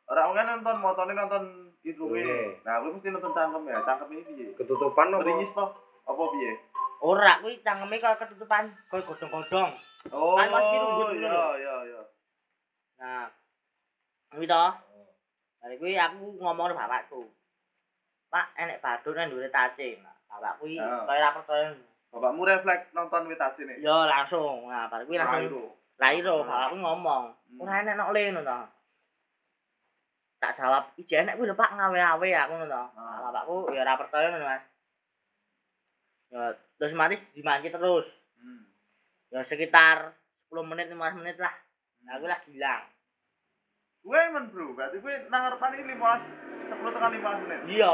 Ora 0.05 0.29
mungkin 0.29 0.45
nonton 0.47 0.77
motone 0.79 1.11
nonton 1.11 1.43
itu 1.81 1.97
kuwi. 1.99 2.21
Nah, 2.61 2.79
aku 2.79 2.93
mesti 2.93 3.09
nonton 3.09 3.33
cangkem 3.33 3.65
ya. 3.65 3.81
Cangkem 3.81 4.07
ini 4.11 4.21
piye? 4.23 4.47
Ketutupan 4.53 5.09
apa? 5.09 5.21
Ringis 5.21 5.49
toh? 5.51 5.69
Apa 6.05 6.23
piye? 6.29 6.51
Ora 7.01 7.39
kuwi 7.39 7.59
cangkeme 7.61 7.97
kaya 7.97 8.15
ketutupan 8.15 8.71
kaya 8.89 9.01
godhong-godhong. 9.03 9.71
Oh, 10.13 10.37
Kan 10.37 10.47
masih 10.49 10.77
runggut 10.77 11.07
dulu. 11.11 11.25
iya 11.25 11.45
iya 11.57 11.75
iya. 11.89 12.01
Nah, 13.01 13.25
kuwi 14.31 14.45
to. 14.45 14.65
Dari 15.59 15.75
kuwi 15.75 15.97
aku 15.97 16.37
ngomong 16.39 16.69
karo 16.69 16.77
bapakku. 16.77 17.21
Pak, 18.29 18.45
enek 18.55 18.81
badut 18.81 19.13
nang 19.13 19.29
dhuwure 19.29 19.49
tace. 19.49 19.97
Iki 19.97 20.77
Ah. 20.77 21.03
kaya 21.05 21.19
ora 21.21 21.35
percaya. 21.35 21.67
bapakmu 22.11 22.47
refleks 22.47 22.95
nonton 22.95 23.27
witasi 23.27 23.67
nih 23.67 23.83
Yo 23.83 24.07
langsung. 24.07 24.71
Nah, 24.71 24.87
bar 24.87 25.03
kuwi 25.03 25.19
langsung 25.19 25.71
lairo 25.97 26.35
Hmm. 26.41 26.47
bapakku 26.47 26.75
ngomong. 26.79 27.23
Hmm. 27.31 27.61
Ora 27.61 27.81
enek 27.81 27.95
nok 27.95 28.11
le 28.13 28.21
ngono 28.29 28.41
to. 28.41 28.57
Tak 30.39 30.51
jawab, 30.55 30.83
"Ije 30.95 31.15
enek 31.21 31.35
kuwi 31.35 31.47
lho 31.49 31.55
Pak 31.55 31.71
ngawe-awe 31.73 32.27
aku 32.35 32.53
ngono 32.53 32.67
to." 32.67 32.83
Ah. 32.95 33.19
Bapakku 33.25 33.55
ya 33.73 33.83
ora 33.83 33.99
percaya 33.99 34.27
ngono 34.31 34.45
Mas. 34.45 34.63
Ya 36.31 36.41
terus 36.75 36.93
mati 36.93 37.15
dimanci 37.33 37.71
terus. 37.71 38.07
hmm. 38.39 38.63
Ya 39.31 39.41
sekitar 39.47 40.11
10 40.51 40.63
menit 40.63 40.87
15 40.91 41.19
menit 41.19 41.37
lah. 41.39 41.55
Nah, 42.05 42.21
aku 42.21 42.25
lagi 42.29 42.53
hilang. 42.53 42.83
gue 44.05 44.21
men 44.29 44.53
bro 44.53 44.77
berarti 44.77 45.01
gue 45.01 45.13
nang 45.33 45.49
ngarepan 45.49 45.81
ini 45.81 45.97
15 45.97 46.77
10 46.77 46.93
tekan 46.93 47.09
15 47.09 47.41
menit 47.41 47.59
Iya, 47.73 47.93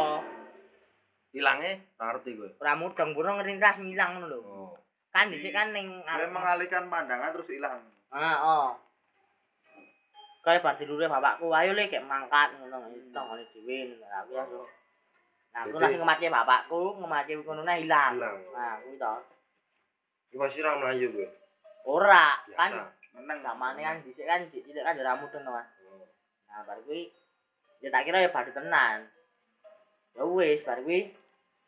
Ilangnya 1.31 1.79
tak 1.95 2.05
ngerti 2.11 2.35
gue. 2.35 2.49
ora 2.59 2.75
mudeng 2.75 3.15
burung 3.15 3.39
ngilang 3.39 4.19
ngono 4.19 4.27
lho. 4.27 4.39
Oh. 4.43 4.71
Kan 5.15 5.31
dhisik 5.31 5.55
kan 5.55 5.71
ning 5.71 6.03
gue 6.03 6.27
mengalihkan 6.27 6.91
pandangan 6.91 7.31
terus 7.31 7.47
hilang 7.47 7.79
Ah, 8.11 8.35
oh. 8.43 8.69
Kayak 10.43 10.65
bar 10.67 10.75
dilure 10.75 11.07
bapakku, 11.07 11.47
ayo 11.55 11.71
le 11.71 11.87
kayak 11.87 12.03
mangkat 12.03 12.59
ngono 12.59 12.91
itu 12.91 13.07
ngene 13.15 13.43
dhewe 13.55 13.77
ngono. 13.87 14.05
Aku 14.19 14.31
langsung 14.35 14.65
Nah, 15.51 15.67
aku 15.67 15.75
langsung 15.77 15.99
ngemati 15.99 16.31
bapakku, 16.31 16.81
ngemati 17.03 17.31
kono 17.43 17.61
nah 17.67 17.75
ilang. 17.75 18.15
Hilang. 18.15 18.37
Nah, 18.55 18.73
kuwi 18.79 18.95
to. 18.95 19.13
Iki 20.31 20.35
masih 20.39 20.63
ra 20.63 20.79
melayu 20.79 21.07
gue. 21.11 21.27
Ora, 21.83 22.39
kan 22.55 22.71
menang 23.11 23.43
zamane 23.43 23.83
kan 23.83 23.99
dhisik 23.99 24.23
kan 24.23 24.47
cilik 24.47 24.79
kan 24.79 24.95
ora 24.95 25.19
mudeng 25.19 25.43
to, 25.43 25.51
Mas. 25.51 25.67
Nah, 26.47 26.63
bar 26.63 26.79
kuwi 26.87 27.11
ya 27.83 27.91
tak 27.91 28.07
kira 28.07 28.23
ya 28.23 28.31
badhe 28.31 28.55
tenan. 28.55 29.11
Ya 30.15 30.23
wis, 30.23 30.63
bar 30.63 30.79
kuwi 30.79 31.11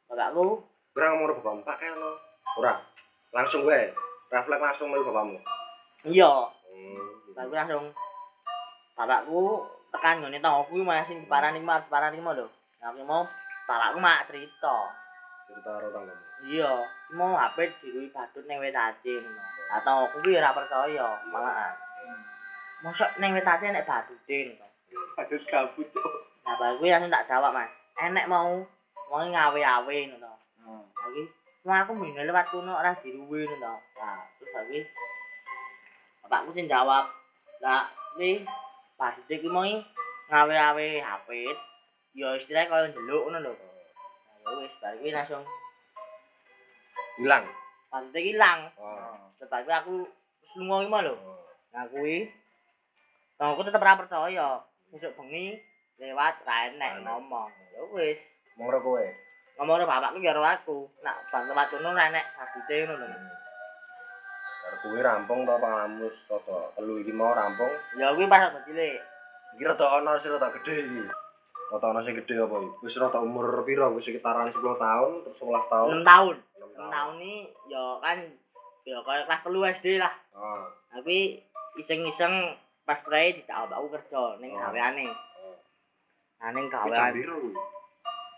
bapakku 0.07 0.63
Berang 0.95 1.19
umur 1.19 1.35
bapakmu 1.35 1.67
pakai 1.67 1.91
ono. 1.91 2.11
Ora. 2.63 2.79
Langsung 3.35 3.67
gue. 3.67 3.91
Refleks 4.31 4.63
langsung 4.63 4.87
melu 4.89 5.11
bapakmu. 5.11 5.37
iya, 6.07 6.31
Hmm. 6.71 7.35
bar 7.35 7.51
kuwi 7.51 7.59
langsung 7.59 7.91
bapakku 8.95 9.59
tekan 9.91 10.23
ngene 10.23 10.39
tanggoku 10.39 10.79
kuwi 10.79 10.87
masih 10.87 11.19
diparani 11.19 11.59
mas, 11.59 11.83
diparani 11.83 12.23
mah 12.23 12.31
lho. 12.31 12.47
Nah, 12.79 12.91
aku 12.91 13.03
mau 13.03 13.27
bapakku 13.63 13.99
mak 13.99 14.27
cerita. 14.27 14.77
Cerita 15.47 15.69
karo 15.75 15.87
tanggamu. 15.91 16.23
Iya, 16.43 16.73
mau 17.15 17.39
HP 17.39 17.71
diruwi 17.79 18.11
badut 18.11 18.43
ning 18.43 18.59
wit 18.59 18.75
acin. 18.75 19.23
Atau 19.71 20.11
aku 20.11 20.19
kuwi 20.19 20.35
ora 20.35 20.51
percaya, 20.51 21.23
malahan. 21.31 21.75
Mosok 22.83 23.15
ning 23.23 23.31
wit 23.31 23.47
acin 23.47 23.71
nek 23.71 23.87
badutin. 23.87 24.59
ada 24.93 25.35
gabut 25.49 25.89
cok 25.89 26.13
Nah, 26.43 26.75
kuwi 26.77 26.91
langsung 26.91 27.09
tak 27.09 27.25
jawab, 27.31 27.55
Mas. 27.55 27.71
Enek 27.95 28.27
mau 28.27 28.59
mau 29.07 29.23
ngawe-awe 29.23 29.97
ngono. 30.11 30.33
Hmm. 30.59 30.83
Lagi, 30.83 31.23
mau 31.63 31.79
aku 31.79 31.91
minggu 31.95 32.27
lewat 32.27 32.51
kuno 32.51 32.75
ora 32.75 32.91
diruwi 32.99 33.47
ngono. 33.47 33.79
Nah, 33.79 34.19
terus 34.37 34.51
lagi 34.51 34.79
bapakku 36.19 36.51
sing 36.51 36.67
jawab, 36.67 37.07
"Lah, 37.63 37.87
nih 38.19 38.43
badut 38.99 39.27
iki 39.31 39.47
mau 39.47 39.63
ngawe-awe 40.27 40.87
HP. 40.99 41.29
Ya 42.13 42.27
istilahnya 42.37 42.69
kaya 42.69 42.89
ndelok 42.93 43.21
ngono 43.25 43.39
lho." 43.41 43.53
Ya 44.43 44.49
wis, 44.59 44.73
baru 44.81 44.95
kuwi 45.01 45.11
langsung 45.11 45.43
Hilang. 47.17 47.45
badut 47.93 48.17
iki 48.17 48.33
ilang. 48.33 48.59
Oh. 48.77 49.29
Sebab 49.37 49.69
aku 49.69 50.05
wis 50.41 50.51
lunga 50.57 50.81
iki 50.81 50.99
lho. 51.05 51.13
Oh. 51.15 51.41
Nah 51.73 51.85
kuwi 51.89 52.29
Nah, 53.33 53.51
aku 53.51 53.65
tetep 53.65 53.81
ora 53.81 53.97
percaya. 53.97 54.61
Besok 54.93 55.17
bengi 55.19 55.57
lewat 55.97 56.45
ra 56.45 56.69
enek 56.69 57.01
ngomong. 57.01 57.49
Ya 57.73 57.81
wis, 57.91 58.19
Mau 58.55 58.69
karo 58.69 58.79
kowe. 58.79 59.05
ngomong 59.57 59.73
karo 59.77 59.85
bapakku 59.89 60.21
ya 60.21 60.31
karo 60.31 60.45
aku. 60.45 60.77
Nak 61.01 61.17
bar 61.33 61.43
lewat 61.49 61.67
kono 61.73 61.91
ra 61.91 62.07
enek 62.13 62.25
habite 62.37 62.75
ngono 62.85 63.03
lho. 63.03 63.17
Karo 64.63 64.75
kowe 64.85 64.99
rampung 65.01 65.39
to 65.43 65.53
pengalamu 65.59 66.07
rada 66.29 66.57
telu 66.77 66.93
iki 67.01 67.11
mau 67.11 67.33
rampung. 67.33 67.73
Ya 67.97 68.13
kuwi 68.13 68.29
pas 68.29 68.47
aku 68.47 68.63
cilik. 68.69 69.01
Iki 69.57 69.63
rada 69.65 69.85
ana 69.97 70.13
sing 70.21 70.29
rada 70.31 70.53
gedhe 70.61 70.73
iki. 70.87 71.03
Rada 71.73 71.89
ana 71.89 72.01
sing 72.01 72.13
gedhe 72.13 72.37
apa 72.37 72.53
iki? 72.55 72.85
Wis 72.85 72.95
rada 72.95 73.17
umur 73.19 73.65
piro? 73.65 73.89
Wis 73.91 74.05
sekitaran 74.05 74.45
10 74.47 74.61
tahun, 74.77 75.11
terus 75.25 75.37
11 75.41 75.65
tahun. 75.65 75.89
6 75.95 76.05
tahun. 76.05 76.35
6 76.37 76.77
6 76.77 76.93
tahun 76.93 77.13
ini 77.17 77.33
ya 77.65 77.83
kan 77.97 78.17
ya 78.83 78.97
kaya 79.01 79.25
kelas 79.25 79.41
3 79.41 79.73
SD 79.73 79.87
lah. 79.97 80.13
Oh. 80.31 80.69
Tapi 80.91 81.41
iseng-iseng 81.75 82.53
pas 82.83 83.01
prei 83.01 83.33
dijak 83.33 83.57
bapakku 83.65 83.89
kerja 83.91 84.37
ning 84.37 84.53
Oh. 84.53 84.61
gaweane. 84.61 85.09
Oh. 85.39 85.57
Nah 86.39 86.49
ning 86.51 86.65
Kuwi 86.67 86.77
jam 86.87 86.93
gawean. 86.93 87.13
piro 87.15 87.35
kuwi? 87.39 87.53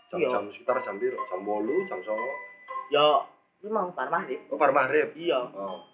Jam 0.06 0.16
Iya. 0.16 0.28
jam 0.30 0.44
sekitar 0.48 0.76
jam 0.80 0.96
piro? 0.96 1.18
Jam 1.20 1.40
8, 1.42 1.84
jam 1.84 1.98
9. 2.00 2.32
Ya 2.88 3.06
kuwi 3.60 3.68
mau 3.68 3.92
bar 3.92 4.08
maghrib. 4.08 4.40
Oh, 4.48 4.56
bar 4.56 4.72
maghrib. 4.72 5.12
Iya. 5.12 5.44
Oh. 5.52 5.84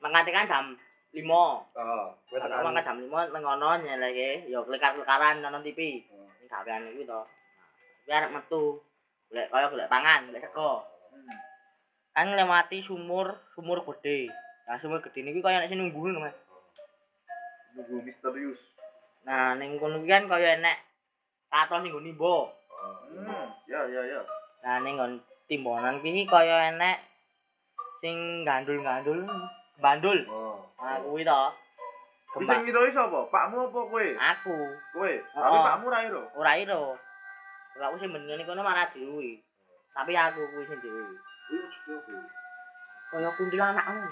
Mangkate 0.00 0.32
kan 0.32 0.48
jam 0.48 0.64
5. 1.12 1.28
Oh, 1.28 2.08
kowe 2.24 2.36
Kalau 2.36 2.48
tekan. 2.48 2.64
mangkat 2.64 2.84
jam 2.84 2.96
5 3.02 3.28
nang 3.28 3.42
ngono 3.42 3.68
nyeleke 3.78 4.48
ya 4.48 4.58
klikar-klikaran 4.60 5.44
nonton 5.44 5.60
TV. 5.62 6.00
Oh. 6.08 6.24
Ning 6.46 6.54
gawean 6.54 6.86
iki 6.94 7.02
to. 7.02 7.20
Kuwi 8.06 8.14
arep 8.14 8.30
metu. 8.30 8.78
Golek 9.26 9.50
kaya 9.50 9.66
golek 9.66 9.90
pangan, 9.90 10.30
golek 10.30 10.46
sego. 10.46 10.86
Hmm. 11.10 11.38
Kan 12.14 12.30
nglewati 12.30 12.78
sumur, 12.86 13.34
sumur 13.58 13.82
gede. 13.82 14.30
Nah, 14.70 14.78
sumur 14.78 15.02
gede 15.02 15.26
niki 15.26 15.42
kaya 15.42 15.58
nek 15.58 15.66
sing 15.66 15.82
nunggu 15.82 15.98
ngono, 15.98 16.22
Mas. 16.22 16.38
nunggu 17.74 18.06
misterius 18.06 18.62
Nah, 19.26 19.58
ning 19.58 19.74
kono 19.82 19.98
kuwi 19.98 20.06
kan 20.06 20.30
kaya 20.30 20.54
enek 20.54 20.78
katon 21.50 21.82
sing 21.82 21.90
nggo 21.90 22.06
nimba. 22.06 22.30
Oh. 22.30 22.46
hmm. 23.10 23.46
ya 23.66 23.82
ya 23.90 24.02
ya 24.06 24.20
Nah, 24.62 24.78
ning 24.86 24.94
nggon 25.02 25.18
timbonan 25.50 25.98
kuwi 25.98 26.30
kaya 26.30 26.70
enek 26.70 27.02
sing 27.98 28.46
gandul-gandul, 28.46 29.26
bandul. 29.82 30.18
Oh. 30.30 30.62
Nah, 30.78 31.02
kuwi 31.02 31.26
to. 31.26 31.42
Kembang 32.26 32.66
ngiroi 32.66 32.90
sapa? 32.90 33.20
Pakmu 33.30 33.70
apa 33.70 33.80
kowe? 33.86 34.06
aku 34.12 34.56
Kowe. 34.92 35.12
Tapi 35.14 35.56
Oh. 35.56 35.64
pakmu 35.64 35.86
ra 35.88 35.98
iro. 36.02 36.22
ora 36.34 36.52
iro. 36.58 36.98
Aku 37.76 37.96
sing 38.00 38.10
bener 38.10 38.40
kono 38.42 38.60
marah 38.60 38.88
diruwi. 38.90 39.38
Tapi 39.94 40.12
aku 40.12 40.40
kuwi 40.52 40.64
sing 40.66 40.78
diruwi. 40.82 41.16
Kuwi 41.46 41.58
wujud 41.62 41.98
kuwi. 42.04 42.20
Kaya 43.14 43.30
kuntilanak 43.38 43.86
ngono. 43.86 44.10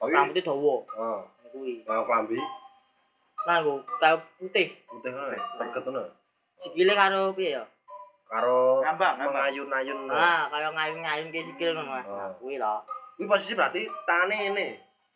Oh. 0.00 0.08
Rambutnya 0.08 0.44
dawa 0.44 0.76
oh, 0.84 1.20
kuwi. 1.52 1.84
mau 1.84 2.04
klambi 2.04 2.36
Nganggo 3.46 3.78
kaya 4.02 4.16
putih. 4.40 4.68
putih 4.90 5.10
ngono, 5.12 5.30
ya? 5.30 5.38
teget 5.38 5.84
ngono. 5.86 6.02
Sikile 6.64 6.92
karo 6.98 7.30
piye 7.36 7.54
ya? 7.54 7.62
Karo 8.26 8.82
Ngambang, 8.82 9.22
ngambang. 9.22 9.38
mengayun-ayun. 9.54 9.98
Ah, 10.10 10.50
kaya 10.50 10.68
ngayun-ngayun 10.74 11.30
ke 11.30 11.46
sikil 11.52 11.70
ngono. 11.78 11.94
Oh. 12.02 12.30
Kuwi 12.42 12.58
lho. 12.58 12.82
Kuwi 13.14 13.28
posisi 13.30 13.54
berarti 13.54 13.86
tangane 14.02 14.34
ngene. 14.50 14.66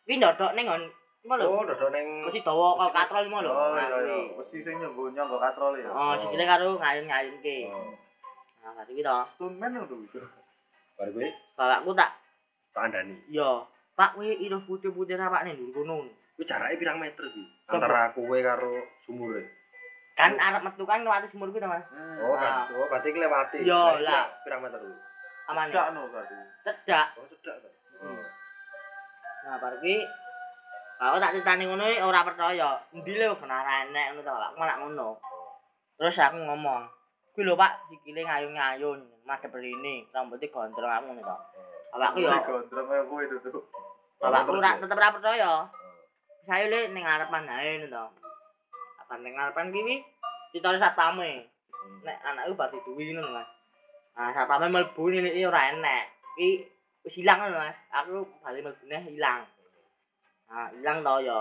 Kuwi 0.07 0.15
ndodok 0.21 0.53
ning 0.55 0.69
nggon 0.69 0.83
ngono 1.21 1.37
lho. 1.37 1.47
Oh, 1.53 1.63
dodok 1.63 1.89
ning 1.93 2.07
Mesti 2.25 2.41
dawa 2.41 2.67
kaya 2.75 2.91
katrol 2.97 3.25
ngono 3.29 3.45
lho. 3.45 3.53
Oh 3.53 3.69
iya 3.77 3.85
iya. 3.85 3.97
kuwi. 4.01 4.37
Mesti 4.41 4.57
sing 4.65 4.75
nyenggo 4.81 5.03
nyanggo 5.09 5.37
katrol 5.37 5.73
ya. 5.77 5.89
Oh, 5.89 6.13
sikile 6.17 6.43
karo 6.43 6.73
ngayun-ngayun 6.75 7.35
ke. 7.39 7.57
Oh. 7.69 7.93
Nah, 8.61 8.71
berarti 8.73 8.91
kuwi 8.91 9.05
to. 9.05 9.17
Stuntman 9.37 9.71
lho 9.77 9.83
tuh. 9.85 10.01
Bar 10.97 11.07
kuwi 11.09 11.29
Bapakku 11.53 11.91
tak 11.93 12.09
tak 12.71 12.83
andani. 12.87 13.15
yo, 13.27 13.67
Pak 13.93 14.15
kuwi 14.15 14.33
iro 14.39 14.63
putih-putih 14.65 15.13
apa 15.15 15.45
ning 15.45 15.59
dhuwur 15.59 15.85
kono. 15.85 16.09
Kuwi 16.33 16.45
jarake 16.47 16.79
pirang 16.79 16.97
meter 16.97 17.21
iki? 17.21 17.43
Antara 17.69 18.09
kowe 18.11 18.37
karo 18.41 18.73
sumure. 19.05 19.43
Kan 20.11 20.35
arep 20.35 20.61
metu 20.61 20.83
kan 20.83 21.05
lewat 21.05 21.29
sumur 21.29 21.51
kuwi 21.51 21.61
to, 21.61 21.69
Mas. 21.69 21.85
Oh, 22.17 22.33
Ah. 22.33 22.65
kan. 22.65 22.73
Oh, 22.73 22.89
berarti 22.89 23.13
lewati. 23.13 23.57
Iya, 23.61 24.01
lah. 24.01 24.25
Pirang 24.41 24.65
meter 24.65 24.79
kuwi? 24.79 24.95
Aman. 25.49 25.69
Tidak 25.69 25.87
no 25.93 26.01
berarti. 26.09 26.33
Cedak. 26.65 27.07
Oh, 27.19 27.25
cedak 27.29 27.55
to. 27.61 27.69
Hmm. 28.01 28.23
Nah, 29.45 29.55
bar 29.59 29.73
kuwi 29.77 30.01
Aku 31.01 31.17
tak 31.17 31.33
ceritani 31.33 31.65
ngono 31.65 31.81
ora 32.05 32.21
percaya. 32.21 32.77
Endi 32.93 33.17
le 33.17 33.33
benar 33.33 33.65
enek 33.89 34.13
ngono 34.13 34.21
to, 34.21 34.33
Pak. 34.37 34.51
Malah 34.53 34.77
ngono. 34.85 35.09
Terus 35.97 36.13
aku 36.21 36.37
ngomong, 36.45 36.85
"Kuwi 37.33 37.41
lho, 37.41 37.57
Pak, 37.57 37.89
sikile 37.89 38.21
ngayun-ngayun, 38.21 39.25
madhep 39.25 39.49
rene, 39.49 40.05
rambutnya 40.13 40.53
gondrong 40.53 40.93
aku 40.93 41.05
ngono 41.09 41.21
to." 41.25 41.37
Bapakku 41.89 42.17
yo, 42.21 42.29
gondrong 42.29 42.85
kaya 42.85 43.03
kowe 43.09 43.21
itu 43.25 43.37
tuh. 43.49 43.65
bapakku 44.21 44.53
ora 44.61 44.77
tetep 44.77 44.99
ora 45.01 45.15
percaya. 45.17 45.51
Saya 46.45 46.69
le 46.69 46.93
ning 46.93 47.01
ngarepan 47.01 47.49
ae 47.49 47.69
ngono 47.81 47.87
to. 47.89 48.05
Apa 49.01 49.13
ning 49.25 49.33
ngarepan 49.33 49.73
kuwi 49.73 50.05
ditore 50.53 50.77
satpame. 50.77 51.49
Nek 52.05 52.17
anakku 52.29 52.53
bar 52.53 52.69
diduwi 52.69 53.17
ngono, 53.17 53.41
Mas. 53.41 53.49
Nah, 54.13 54.29
satpame 54.37 54.69
mlebu 54.69 55.09
ini 55.09 55.33
iki 55.33 55.49
ora 55.49 55.73
enek. 55.73 56.13
Iki 56.37 56.49
wis 57.09 57.25
ilang 57.25 57.41
ngono, 57.41 57.57
Mas. 57.57 57.77
Aku 57.89 58.29
bali 58.45 58.61
mlebune 58.61 59.01
ilang. 59.17 59.49
Nah, 60.51 60.67
ilang 60.75 60.99
to 60.99 61.15
ya. 61.23 61.39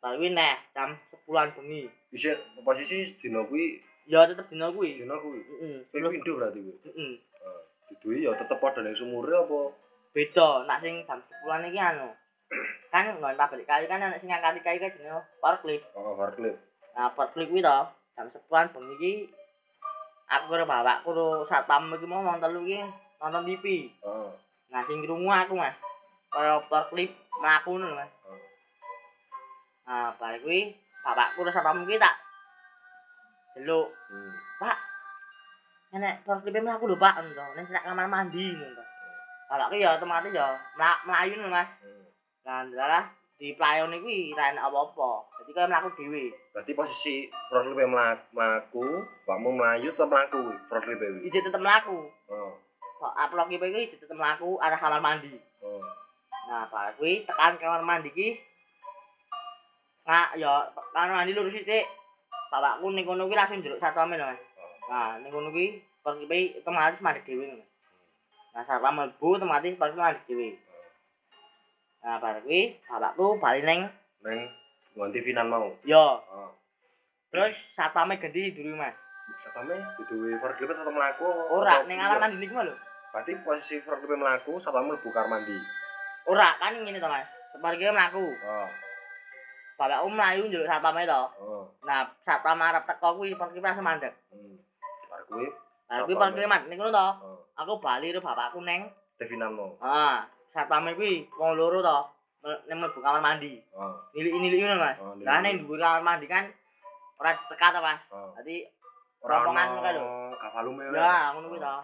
Kuwi 0.00 0.32
neh 0.32 0.56
jam 0.72 0.96
10-an 1.28 1.52
bengi. 1.52 1.84
Bisa 2.08 2.32
posisi 2.64 3.04
dina 3.20 3.44
kuwi, 3.44 3.76
Ya 4.08 4.24
tetep 4.24 4.48
dina 4.48 4.72
kuwi. 4.72 4.96
dina 4.96 5.12
kuwi. 5.20 5.38
Heeh. 5.44 5.76
Kuwi 5.92 6.08
pindho 6.16 6.40
berarti 6.40 6.58
kuwi. 6.64 6.76
Heeh. 6.88 7.12
Oh. 7.44 7.60
Diduwi 7.92 8.24
ya 8.24 8.32
tetep 8.32 8.56
padha 8.64 8.80
ning 8.80 8.96
sumure 8.96 9.44
apa? 9.44 9.76
Beda, 10.16 10.64
nak 10.64 10.80
sing 10.80 11.04
jam 11.04 11.20
10-an 11.20 11.68
iki 11.68 11.76
anu. 11.78 12.08
Kan 12.92 13.12
nggon 13.12 13.36
pabrik 13.38 13.68
kayu 13.68 13.86
kan 13.86 14.02
ana 14.02 14.18
sing 14.18 14.26
ngangkati 14.32 14.64
kayu 14.64 14.80
kan 14.80 14.90
jenenge 14.96 15.22
forklift. 15.38 15.86
Oh, 15.94 16.16
Barclay. 16.16 16.56
Nah, 16.96 17.12
forklift 17.12 17.52
kuwi 17.52 17.60
to, 17.62 17.78
jam 18.16 18.26
10-an 18.32 18.72
bengi 18.72 18.94
iki 18.96 19.12
aku 20.32 20.44
karo 20.48 20.64
bapakku 20.64 21.12
karo 21.12 21.26
satpam 21.44 21.92
iki 21.92 22.08
mau 22.08 22.24
wong 22.24 22.40
telu 22.40 22.64
iki 22.64 22.80
nonton 23.20 23.44
TV. 23.44 23.92
Oh. 24.00 24.32
Nah, 24.72 24.80
sing 24.88 25.04
krungu 25.04 25.28
aku, 25.28 25.60
Mas. 25.60 25.76
Kaya 26.32 26.62
optor 26.62 26.88
klip 26.88 27.10
mlaku 27.40 27.80
ngono 27.80 27.96
Mas. 27.96 28.12
Nah, 29.88 30.14
bar 30.20 30.36
kuwi 30.44 30.76
bapakku 31.02 31.40
terus 31.42 31.56
apa 31.56 31.72
mungkin 31.74 31.98
tak 31.98 32.14
jeluk. 33.58 33.88
Hmm. 34.12 34.32
Pak. 34.60 34.76
Nenek 35.90 36.22
optor 36.22 36.46
klipe 36.46 36.62
mlaku 36.62 36.86
lho, 36.86 36.96
Pak. 37.00 37.18
Ngono 37.18 37.34
to. 37.34 37.44
Ning 37.56 37.66
sak 37.66 37.82
kamar 37.82 38.06
mandi 38.06 38.44
ngono 38.54 38.76
to. 38.78 38.84
Bapakku 39.50 39.74
ya 39.80 39.98
otomatis 39.98 40.30
ya 40.30 40.54
mla- 40.78 41.02
mlayu 41.08 41.34
ngono, 41.40 41.50
Mas. 41.50 41.68
Hmm. 41.82 42.06
Lah, 42.46 42.60
ndalah 42.68 43.04
di 43.40 43.56
kuwi 43.56 44.36
ora 44.36 44.52
enak 44.52 44.68
apa-apa. 44.68 45.10
Dadi 45.40 45.50
kaya 45.56 45.66
mlaku 45.66 45.88
dhewe. 45.96 46.28
Berarti 46.52 46.76
posisi 46.76 47.16
front 47.48 47.72
clip 47.72 47.88
mlaku, 47.88 48.84
bapakmu 49.24 49.56
melayu 49.56 49.88
atau 49.96 50.06
mlaku 50.06 50.44
front 50.68 50.84
clip 50.84 51.00
kuwi? 51.00 51.24
Ije 51.24 51.40
tetep 51.40 51.56
mlaku. 51.56 52.04
Oh. 52.28 52.52
Kok 53.00 53.16
upload 53.16 53.48
klipe 53.48 53.72
kuwi 53.72 53.88
ije 53.88 53.96
tetep 53.96 54.12
mlaku 54.12 54.60
arah 54.60 54.76
kamar 54.76 55.00
mandi. 55.00 55.40
Oh. 55.64 55.80
Nah, 56.50 56.66
bar 56.66 56.90
kuwi 56.98 57.22
tekan 57.22 57.54
kamar 57.62 57.78
mandi 57.86 58.10
ki 58.10 58.34
Nah, 60.02 60.34
ya 60.34 60.66
kamar 60.74 61.22
mandi 61.22 61.30
lurus 61.30 61.54
sithik. 61.54 61.86
Bapakku 62.50 62.90
ning 62.90 63.06
kono 63.06 63.30
kuwi 63.30 63.38
langsung 63.38 63.62
jeruk 63.62 63.78
satpame 63.78 64.18
lho, 64.18 64.26
Mas. 64.26 64.42
Nah, 64.90 65.22
ning 65.22 65.30
kono 65.30 65.54
kuwi 65.54 65.78
perkipe 66.02 66.58
otomatis 66.58 66.98
mandi 66.98 67.22
dhewe 67.22 67.46
ngono. 67.46 67.64
Nah, 68.50 68.62
satpam 68.66 68.98
mlebu 68.98 69.38
otomatis 69.38 69.78
perkipe 69.78 70.02
mandi 70.02 70.20
dhewe. 70.26 70.48
Nah, 72.02 72.18
bar 72.18 72.42
kuwi 72.42 72.82
bapakku 72.82 73.38
bali 73.38 73.62
ning 73.62 73.80
Neng 74.26 74.50
nganti 74.98 75.22
finan 75.22 75.46
mau. 75.46 75.70
yo. 75.86 76.18
Oh. 76.34 76.50
Terus 77.30 77.54
satpame 77.78 78.18
ganti 78.18 78.58
dulu, 78.58 78.74
Mas. 78.74 78.98
Satame 79.46 79.78
front 80.42 80.54
clip 80.58 80.74
atau 80.74 80.90
mlaku? 80.90 81.30
Ora 81.54 81.86
ning 81.86 82.02
kamar 82.02 82.18
mandi 82.18 82.42
niku 82.42 82.58
lho. 82.58 82.74
Berarti 83.14 83.38
posisi 83.46 83.78
clip 83.86 84.02
mlaku, 84.18 84.58
satame 84.58 84.90
mlebu 84.90 85.14
kamar 85.14 85.38
mandi. 85.38 85.54
Ora, 86.30 86.48
kan 86.62 86.78
ngene 86.78 87.02
to, 87.02 87.08
Mas. 87.10 87.26
Seperti 87.50 87.90
mlaku. 87.90 88.22
Oh. 88.46 88.68
Bapakku 89.74 90.08
mlayu 90.12 90.46
njaluk 90.46 90.68
satpame 90.70 91.02
to. 91.08 91.22
Oh. 91.42 91.64
Nah, 91.82 92.06
satpam 92.22 92.60
arep 92.62 92.86
teko 92.86 93.16
kuwi 93.18 93.34
perkipe 93.34 93.64
langsung 93.66 93.82
mandek. 93.82 94.14
Hmm. 94.30 94.56
Bar 95.10 95.20
kuwi 95.26 95.46
Nah, 95.90 96.04
kuwi 96.06 96.14
perkipe 96.14 96.46
mandek 96.46 96.68
ning 96.70 96.78
to. 96.78 96.94
oh, 96.94 97.38
Aku 97.58 97.82
bali 97.82 98.12
karo 98.14 98.22
bapakku 98.22 98.60
neng 98.62 98.86
Devinan 99.18 99.52
mau. 99.56 99.74
Ah, 99.82 100.28
satpame 100.54 100.94
kuwi 100.94 101.26
wong 101.34 101.56
loro 101.58 101.82
to. 101.82 101.98
Ning 102.68 102.78
mlebu 102.78 103.00
kamar 103.02 103.20
mandi. 103.24 103.58
Oh. 103.74 103.98
Nilik-nilik 104.14 104.60
ngono, 104.62 104.76
Mas. 104.78 104.96
Oh, 105.02 105.12
Lah 105.26 105.40
ning 105.42 105.64
dhuwur 105.64 105.80
kamar 105.82 106.04
mandi 106.04 106.28
kan 106.30 106.46
ora 107.18 107.34
disekat 107.34 107.74
to, 107.74 107.80
Mas. 107.82 108.00
Oh. 108.14 108.30
Dadi 108.38 108.62
Rombongan 109.20 109.66
ono 109.68 109.80
ngono 109.80 109.90
lho. 109.96 110.04
Kavalume 110.38 110.82
ya 110.94 111.34
ngono 111.34 111.50
kuwi 111.50 111.60
to. 111.60 111.74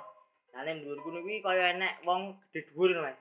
Lah 0.55 0.63
ning 0.69 0.85
dhuwur 0.85 1.01
kuwi 1.03 1.41
kaya 1.43 1.75
enek 1.75 2.05
wong 2.05 2.37
gedhe 2.53 2.69
dhuwur 2.71 2.93
Mas. 3.03 3.17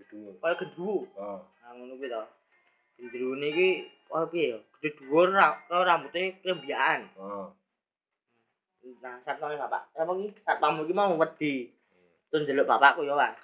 Gitu. 0.00 0.16
Kaya 0.40 0.56
gendruwo. 0.56 1.04
Oh. 1.14 1.44
Nah, 1.60 1.70
ngono 1.76 2.00
kuwi 2.00 2.08
to. 2.08 2.22
Gendruwone 2.96 3.46
iki 3.52 3.68
kaya 4.08 4.26
piye 4.32 4.46
ya? 4.56 4.58
Gedhe 4.80 4.88
dhuwur 4.96 5.28
ra- 5.30 5.60
kaya 5.68 5.84
rambuté 5.84 6.40
krembyaan. 6.40 7.12
Oh. 7.20 7.52
Nah, 9.04 9.20
satpame 9.28 9.60
bapak. 9.60 9.92
Apa 9.92 10.12
iki? 10.16 10.28
Satpam 10.40 10.80
iki 10.82 10.92
mau 10.96 11.12
wedi. 11.20 11.68
Terus 12.32 12.46
njeluk 12.48 12.64
bapakku 12.64 13.04
ya, 13.04 13.12
Mas. 13.18 13.36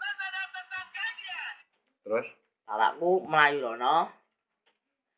Terus 2.07 2.27
Bapakku 2.66 3.23
melayu 3.31 3.62
rono, 3.62 4.11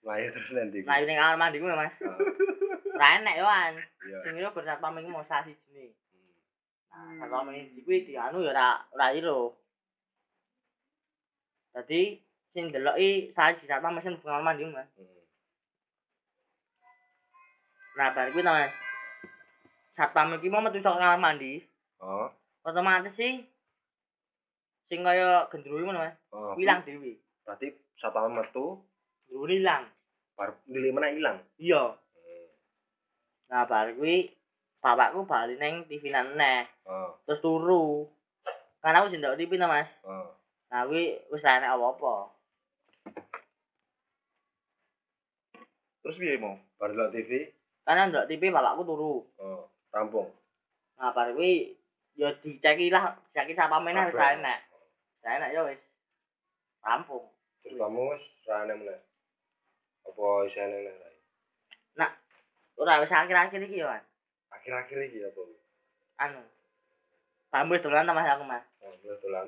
lahir 0.04 0.28
terus 0.36 0.52
nanti. 0.52 0.84
melayu 0.84 1.04
ning 1.08 1.16
kamar 1.16 1.36
mandi 1.36 1.60
kuwi, 1.60 1.72
Mas. 1.72 1.94
Oh. 2.04 2.16
Ora 2.98 3.08
enek 3.20 3.34
yo, 3.40 3.44
Wan. 3.46 3.74
Sing 4.24 4.34
bersatpam 4.52 4.98
iki 5.00 5.08
mau 5.08 5.24
sasi 5.24 5.52
jene. 5.68 5.92
Hmm. 6.92 7.20
Nah, 7.20 7.24
satpam 7.24 7.52
iki 7.52 7.84
kuwi 7.84 8.04
dianu 8.08 8.40
ya 8.44 8.52
ora 8.52 8.68
ora 8.92 9.06
iro. 9.16 9.56
Dadi 11.78 12.18
sing 12.50 12.74
deloki 12.74 13.30
sasi 13.38 13.62
satpam 13.70 13.94
mesin 13.94 14.18
kamar 14.18 14.42
mandi, 14.42 14.66
Mas. 14.66 14.90
Hmm. 14.98 15.22
Nah, 17.94 18.10
bar 18.10 18.34
kuwi 18.34 18.42
Mas. 18.42 18.74
Satpam 19.94 20.34
iki 20.34 20.50
mau 20.50 20.58
metu 20.58 20.82
saka 20.82 20.98
kamar 20.98 21.22
mandi, 21.22 21.62
Oh. 22.02 22.26
otomatis 22.66 23.14
sih 23.14 23.46
sing 24.90 25.06
kaya 25.06 25.46
gendruwo 25.54 25.86
ngono, 25.86 26.02
Mas. 26.02 26.18
Oh. 26.34 26.58
Ilang 26.58 26.82
dhewe. 26.82 27.14
Berarti 27.46 27.70
satame 27.94 28.42
metu 28.42 28.82
Gendruwo 29.30 29.46
ilang. 29.46 29.86
bar 30.34 30.58
nilai 30.66 30.90
mana 30.90 31.14
ilang. 31.14 31.38
Iya. 31.62 31.94
Nah, 33.54 33.62
bar 33.70 33.94
kuwi 33.94 34.34
bapakku 34.82 35.22
bali 35.30 35.54
ning 35.62 35.86
TV 35.86 36.10
neh. 36.10 36.66
Oh. 36.90 37.14
Terus 37.22 37.38
turu. 37.38 38.02
Kan 38.82 38.98
aku 38.98 39.14
sing 39.14 39.22
ndelok 39.22 39.38
TV 39.38 39.54
to, 39.54 39.66
Mas. 39.70 39.86
Oh. 40.02 40.34
Nah, 40.68 40.84
kuwi 40.84 41.16
wis 41.32 41.44
enek 41.48 41.72
apa-apa. 41.72 42.28
Terus 46.04 46.20
piye 46.20 46.36
mau? 46.36 46.60
Bar 46.76 46.92
delok 46.92 47.12
TV. 47.12 47.48
Kan 47.88 48.12
ndelok 48.12 48.28
TV 48.28 48.52
bapakku 48.52 48.84
turu. 48.84 49.24
Oh. 49.40 49.64
Rampung. 49.88 50.28
Nah, 51.00 51.12
bar 51.16 51.32
kuwi 51.32 51.72
ya 52.20 52.28
diceki 52.44 52.92
lah, 52.92 53.16
diceki 53.32 53.56
sapa 53.56 53.80
meneh 53.80 54.12
wis 54.12 54.16
enek. 54.16 54.58
Wis 55.16 55.24
enek 55.24 55.50
ya 55.56 55.60
wis. 55.64 55.80
Rampung. 56.84 57.24
Terus 57.64 57.80
kamu 57.80 58.12
wis 58.12 58.24
ra 58.44 58.68
enek 58.68 58.76
meneh. 58.76 59.00
Apa 60.04 60.24
isih 60.44 60.60
enek 60.68 60.80
meneh? 60.84 60.94
Rai? 61.00 61.16
Ora 62.78 63.02
wis 63.02 63.10
akhir-akhir 63.10 63.58
iki 63.66 63.82
ya, 63.82 63.90
Mas. 63.90 64.04
Akhir-akhir 64.54 64.98
iki 65.10 65.24
apa? 65.24 65.40
Anu. 66.22 66.44
Sambil 67.48 67.80
dolan 67.80 68.06
ta 68.06 68.12
Mas 68.12 68.28
aku, 68.28 68.44
Mas. 68.44 68.64
Oh, 68.84 68.92
boleh 69.00 69.18
dolan. 69.24 69.46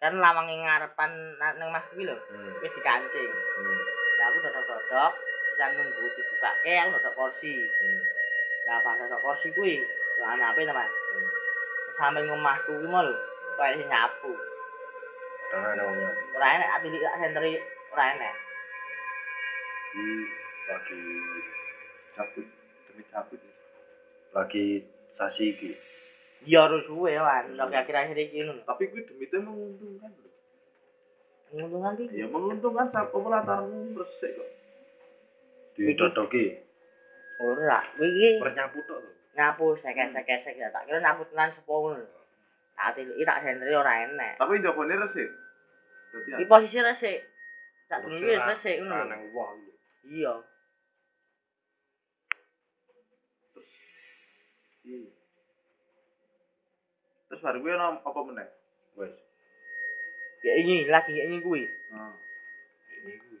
Kan 0.00 0.16
lawange 0.16 0.56
ngarepan 0.56 1.12
na- 1.36 1.56
nang 1.60 1.68
Mas 1.68 1.84
kuwi 1.92 2.08
lho, 2.08 2.16
Hmm. 2.32 2.56
wis 2.64 2.72
dikancing. 2.72 3.28
Hmm. 3.28 3.78
Lah 4.16 4.32
aku 4.32 4.40
dodok-dodok, 4.40 5.12
bisa 5.52 5.64
nunggu 5.76 6.04
dibukake, 6.16 6.72
aku 6.80 6.96
dodok 6.96 7.14
kursi. 7.20 7.52
Hmm. 7.60 8.00
Lah 8.64 8.80
pas 8.80 8.96
dodok 8.96 9.20
kursi 9.20 9.52
kuwi, 9.52 9.76
dolan 10.16 10.40
apa 10.40 10.56
to, 10.56 10.72
Mas? 10.72 10.88
Hmm. 10.88 11.28
Samping 12.00 12.32
omahku 12.32 12.80
kuwi 12.80 12.88
mau 12.88 13.04
lho, 13.04 13.12
kaya 13.60 13.76
sing 13.76 13.92
nyapu. 13.92 14.32
Karena 15.52 15.68
ada 15.76 15.82
wong 15.84 15.96
nyapu. 16.00 16.20
Ora 16.32 16.48
enek 16.48 16.72
ati 16.80 16.86
tak 16.96 17.16
sentri 17.20 17.52
ora 17.92 18.04
enek. 18.16 18.34
Di 19.90 20.06
lagi 20.70 21.00
Cabut 22.16 22.46
demi 22.88 23.02
cabut. 23.12 23.40
lagi 24.32 24.64
sasi 25.12 25.52
iki. 25.52 25.70
Ya 26.48 26.64
harus 26.64 26.88
suwe 26.88 27.12
wan, 27.20 27.52
nek 27.52 27.84
akhir-akhir 27.84 28.16
iki 28.16 28.48
ngono. 28.48 28.64
Tapi 28.64 28.88
kuwi 28.88 29.04
demitnya 29.04 29.44
menguntungkan 29.44 30.08
lho. 30.08 30.30
Nguntungkan 31.52 31.92
iki. 32.00 32.16
Ya 32.16 32.26
menguntungkan 32.32 32.88
sak 32.88 33.12
apa 33.12 33.28
latarmu 33.28 33.92
resik 33.92 34.32
kok. 34.40 34.50
Didodoki. 35.76 36.56
Ora, 37.44 37.84
kuwi 37.92 38.08
iki 38.08 38.28
Bernyapu 38.40 38.80
tok 38.88 38.98
to. 39.04 39.10
nyapu 39.30 39.78
sekek-sekek 39.78 40.58
ya 40.58 40.68
tak 40.74 40.84
kira 40.90 40.98
nyapu 40.98 41.22
tenan 41.28 41.52
sepo 41.54 41.74
ngono. 41.92 42.04
Tak 42.74 42.96
tiliki 42.96 43.22
tak 43.28 43.44
sentri 43.44 43.76
ora 43.76 44.08
enek. 44.08 44.40
Tapi 44.40 44.64
jabone 44.64 44.96
resik. 44.96 45.28
Dadi 46.10 46.30
Iki 46.40 46.44
posisi 46.48 46.78
resik. 46.80 47.18
Tak 47.86 48.00
dulu 48.08 48.16
wis 48.24 48.40
resik 48.48 48.80
ngono. 48.80 48.96
lho. 48.96 49.04
Nang 49.12 49.20
wah 49.36 49.50
iki. 49.54 49.72
Iya. 50.08 50.34
Iya. 54.88 55.19
Terus 57.30 57.46
baru 57.46 57.62
gue 57.62 57.72
ono 57.78 58.02
apa 58.02 58.20
meneh? 58.26 58.48
Wes. 58.98 59.14
Ya 60.42 60.52
ini 60.58 60.90
lagi 60.90 61.14
ya 61.14 61.30
ini 61.30 61.38
kuwi. 61.38 61.62
Nah. 61.94 62.10
Ini 63.06 63.14
kuwi. 63.22 63.38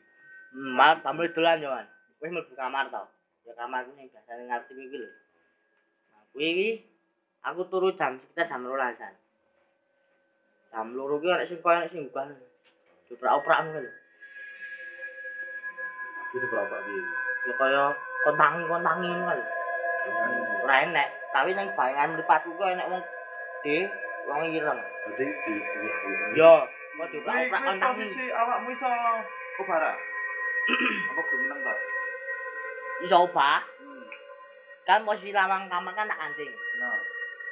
Hmm, 0.54 0.70
Mal 0.78 1.02
tamu 1.02 1.26
dolan 1.26 1.58
yo, 1.58 1.74
Wan. 1.74 1.90
Wis 2.22 2.30
mlebu 2.30 2.54
kamar 2.54 2.86
to. 2.86 3.02
Ya 3.50 3.52
kamar 3.58 3.90
kuwi 3.90 3.98
sing 3.98 4.06
biasane 4.14 4.46
ngerti 4.46 4.78
iki 4.78 4.94
lho. 4.94 5.10
Nah, 6.14 6.22
kuwi 6.30 6.46
iki 6.54 6.68
aku 7.42 7.66
turu 7.66 7.90
jam 7.98 8.22
sekitar 8.22 8.46
jam 8.46 8.62
12-an. 8.62 9.14
Jam 10.70 10.86
loro 10.94 11.18
ki 11.18 11.26
ana 11.26 11.42
sing 11.50 11.58
koyo 11.58 11.82
ana 11.82 11.90
sing 11.90 12.06
buka. 12.06 12.30
Diprak-oprak 13.10 13.58
ngono 13.66 13.78
lho. 13.82 13.92
Itu 16.30 16.46
berapa 16.46 16.76
piye? 16.86 17.02
Ya 17.50 17.52
kaya 17.58 17.82
kontangi-kontangi 18.22 19.08
ngono 19.10 19.26
kan. 19.34 19.40
Ora 20.62 20.76
enek, 20.86 21.08
tapi 21.34 21.58
nang 21.58 21.74
bayangan 21.74 22.14
mripatku 22.14 22.54
kok 22.54 22.70
enek 22.70 22.86
wong 22.86 23.02
gede, 23.60 23.78
wong 24.24 24.40
ireng. 24.56 24.80
Berarti 24.80 25.24
di. 25.28 25.54
Yo, 26.32 26.52
mau 26.96 27.04
Kuwi 27.04 27.20
diprak-oprak 27.20 27.60
kuwi 27.60 27.68
kontangi. 27.68 27.96
posisi 28.00 28.24
awakmu 28.32 28.68
iso 28.72 28.88
kebara. 29.60 29.92
apa 31.12 31.20
gemeneng 31.28 31.60
ta? 31.60 31.74
Iso 33.04 33.16
obah. 33.28 33.60
Hmm. 33.80 34.04
Kan 34.88 35.04
posisi 35.04 35.30
lawang 35.36 35.68
kamar 35.68 35.92
kan 35.92 36.08
tak 36.08 36.20
kancing. 36.20 36.52
Nah. 36.80 36.96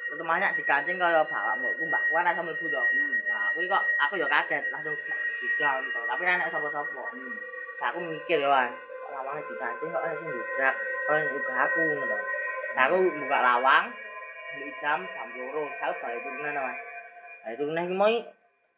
Otomatis 0.09 0.57
dikancing 0.57 0.97
kaya 0.97 1.21
bapakmu. 1.21 1.69
Ku 1.77 1.85
mbak 1.85 2.01
kuwi 2.09 2.17
ana 2.17 2.41
mlebu 2.41 2.65
to. 2.65 2.83
Hmm. 2.89 3.15
Nah, 3.29 3.47
kuwi 3.53 3.69
kok 3.69 3.85
aku 4.01 4.17
ya 4.17 4.25
kaget 4.25 4.65
langsung 4.73 4.97
digang 5.37 5.85
to. 5.93 6.01
Tapi 6.09 6.21
ora 6.25 6.33
enek 6.33 6.49
sapa-sapa. 6.49 7.03
Hmm. 7.13 7.37
Terus 7.77 7.85
aku 7.85 7.97
mikir 8.01 8.41
ya. 8.41 8.65
Kok 9.05 9.11
lawange 9.13 9.41
dikancing 9.45 9.89
kok 9.93 10.01
ana 10.01 10.13
sing 10.17 10.27
ndobrak. 10.33 10.75
Kok 11.05 11.13
ubah 11.37 11.57
aku 11.69 11.81
ngono. 11.85 12.17
Nah, 12.69 12.83
aku 12.85 12.97
buka 13.01 13.37
lawang, 13.41 13.85
jam 14.81 14.99
jam 15.03 15.27
loro, 15.37 15.63
saya 15.77 15.93
balik 15.99 16.19
turunan 16.25 16.57
Mas. 16.57 16.79
Balik 17.45 17.55
turunan 17.59 17.85
iki 17.85 17.95
mau 17.95 18.13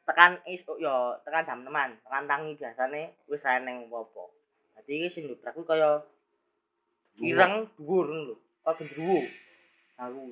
tekan 0.04 0.32
esuk 0.50 0.78
yo 0.82 1.16
tekan 1.24 1.46
jam 1.48 1.60
6 1.64 1.70
tekan 2.04 2.24
tangi 2.28 2.52
biasane 2.58 3.02
wis 3.30 3.46
ra 3.46 3.62
neng 3.62 3.88
apa-apa. 3.88 4.24
Dadi 4.76 4.92
iki 4.98 5.08
sing 5.14 5.24
ndobrak 5.30 5.54
kuwi 5.56 5.70
kaya 5.70 6.02
ireng 7.22 7.70
dhuwur 7.78 8.06
ngono 8.10 8.24
lho. 8.34 8.36
Kaya 8.66 8.78
gendruwo 8.82 9.20
aku. 9.98 10.24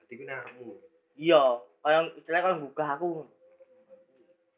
Berarti 0.00 0.14
kuwi 0.16 0.26
ngarepmu. 0.26 0.70
iya 1.16 1.42
kaya 1.80 2.12
istilahnya 2.12 2.44
kaya 2.44 2.54
nggugah 2.60 2.88
aku 2.92 3.24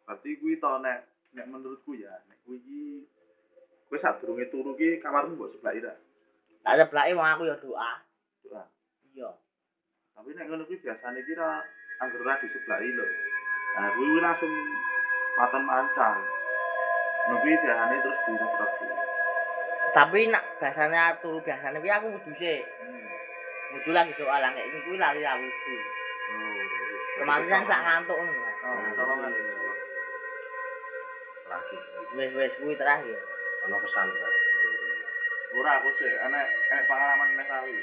berarti 0.05 0.31
kuwi 0.43 0.59
to 0.59 0.71
nek 0.83 1.07
nek 1.37 1.47
menurutku 1.47 1.95
ya 1.95 2.11
nek 2.27 2.39
kuwi 2.43 2.59
iki 2.59 2.83
kowe 3.87 3.99
sadurunge 4.03 4.51
turu 4.51 4.75
ki 4.75 4.99
kamarmu 4.99 5.39
mbok 5.39 5.55
sebelah 5.55 5.75
ira 5.79 5.95
tak 6.67 6.75
seblake 6.83 7.15
wong 7.15 7.25
aku 7.25 7.43
ya 7.47 7.57
doa. 7.63 7.93
Doa. 8.43 8.65
iya 9.15 9.31
tapi 10.19 10.35
nek 10.35 10.51
ngono 10.51 10.67
kuwi 10.67 10.83
biasane 10.83 11.23
ki 11.23 11.39
ra 11.39 11.63
angger 12.03 12.27
ra 12.27 12.35
di 12.43 12.51
sebelah 12.51 12.83
lho. 12.83 13.07
Nah 13.79 13.87
kuwi 13.95 14.19
langsung 14.19 14.51
paton 15.39 15.63
mancal 15.63 16.19
kuwi 17.39 17.55
biasane 17.55 17.95
terus 18.03 18.19
direpot 18.27 18.71
tapi 19.95 20.27
nak 20.27 20.43
biasanya 20.59 21.23
turu 21.23 21.39
biasanya 21.39 21.79
kuwi 21.79 21.95
aku 21.95 22.07
kudu 22.19 22.35
sik. 22.35 22.67
Kudu 23.79 23.91
lagi 23.95 24.11
doa 24.19 24.43
lah 24.43 24.51
kayak 24.51 24.67
ini 24.67 24.79
kuwi 24.91 24.99
lali 24.99 25.23
aku 25.23 25.47
kudu 25.47 25.77
kemarin 27.23 27.47
kan 27.47 27.63
sak 27.71 27.81
ngantuk 27.87 28.19
ngono. 28.19 28.43
Oh, 28.43 28.91
tolongan. 28.99 29.33
Lagi. 31.47 31.77
wis 32.19 32.31
wis 32.35 32.55
kuwi 32.59 32.75
terakhir. 32.75 33.23
Ono 33.71 33.77
pesan. 33.87 34.11
Ora 35.55 35.79
aku 35.79 35.89
sih, 35.95 36.11
enek 36.11 36.47
enek 36.75 36.85
pengalaman 36.91 37.39
nek 37.39 37.47
rawi 37.47 37.79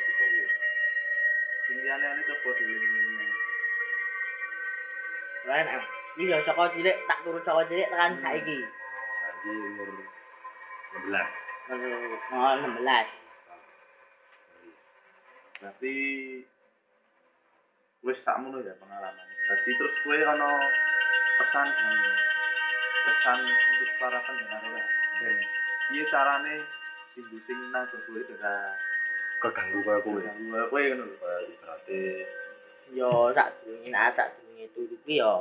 liyane 1.79 2.05
ane 2.07 2.21
coba 2.23 2.49
dilingi. 2.57 3.27
Lain 5.45 5.67
em. 5.67 5.83
Iki 6.15 6.31
ya 6.31 6.39
saka 6.47 6.71
cilik 6.73 6.95
tak 7.05 7.19
turun 7.27 7.43
saka 7.43 7.67
cilik 7.67 7.91
tekan 7.91 8.17
saiki. 8.23 8.59
Saiki 8.63 9.51
umur 9.51 9.89
16. 10.95 11.11
Oh, 12.31 12.55
16. 12.61 12.79
Berarti 15.59 15.95
wis 18.05 18.19
sakmono 18.23 18.61
ya 18.63 18.73
pengalaman. 18.79 19.27
Berarti 19.49 19.71
terus 19.75 19.95
kowe 20.05 20.17
ana 20.17 20.49
pesan 21.41 21.67
dan 21.73 21.97
pesan 23.05 23.39
untuk 23.43 23.91
para 23.99 24.19
pendengar 24.23 24.61
ora. 24.61 24.83
Dan 25.19 25.35
piye 25.91 26.03
carane 26.09 26.55
sing 27.13 27.25
sing 27.43 27.59
nang 27.71 27.85
itu 27.91 28.23
bisa 28.23 28.53
Keganggu 29.43 29.79
kaya 29.83 29.99
kowe. 30.01 30.19
ganggu 30.21 30.59
kowe 30.71 30.81
ngono 30.81 31.03
lho. 31.05 31.15
Kaya 31.19 31.37
ibaratnya 31.45 32.01
Yo 32.93 33.09
sak 33.33 33.47
durunge 33.61 33.89
nak 33.89 34.13
sak 34.15 34.27
durunge 34.37 34.65
turu 34.73 34.95
ki 35.03 35.15
yo 35.19 35.35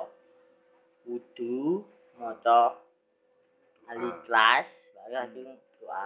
kudu 1.05 1.85
maca 2.17 2.81
al-ikhlas 3.87 4.69
baru 4.97 5.13
langsung 5.13 5.53
doa. 5.81 6.05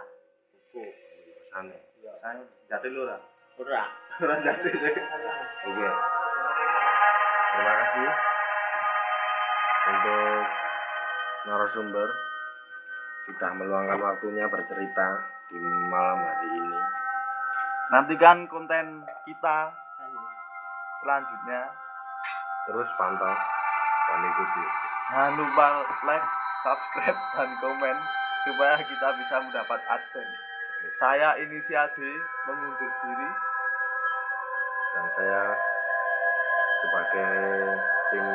Buku. 0.51 0.83
pesane. 0.83 1.79
Yo 2.03 2.11
Saya 2.19 2.43
jati 2.67 2.89
lho 2.91 3.07
ora. 3.07 3.19
ora. 3.59 3.85
Ora 4.19 4.35
jati. 4.43 4.69
Oke. 4.69 5.89
Terima 7.49 7.73
kasih 7.75 8.11
untuk 9.89 10.45
narasumber 11.49 12.09
sudah 13.25 13.51
meluangkan 13.57 13.99
waktunya 13.99 14.45
bercerita 14.47 15.07
di 15.49 15.59
malam 15.89 16.19
hari 16.21 16.49
ini. 16.53 16.79
Nantikan 17.89 18.45
konten 18.53 19.01
kita 19.25 19.73
selanjutnya. 21.01 21.73
Terus 22.69 22.89
pantau 23.01 23.33
dan 24.13 24.21
ikuti. 24.29 24.65
Jangan 25.09 25.33
lupa 25.41 25.67
like, 26.05 26.29
subscribe, 26.61 27.21
dan 27.33 27.49
komen 27.65 27.97
supaya 28.45 28.77
kita 28.85 29.09
bisa 29.17 29.37
mendapat 29.41 29.81
adsense. 29.89 30.37
Saya 31.01 31.33
inisial 31.41 31.89
D 31.97 32.05
mengundur 32.45 32.93
diri. 32.93 33.31
Dan 34.93 35.05
saya 35.17 35.43
sebagai 36.85 37.33
tim 38.13 38.27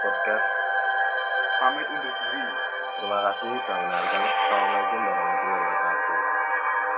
podcast 0.00 0.46
Pamit 1.62 1.86
undur 1.86 2.10
diri. 2.10 2.42
terima 2.96 3.18
kasih 3.28 3.54
sudah 3.60 3.76
mendengarkan. 3.76 4.22
Assalamualaikum 4.24 5.00
warahmatullahi 5.04 5.62
wabarakatuh. 5.62 5.91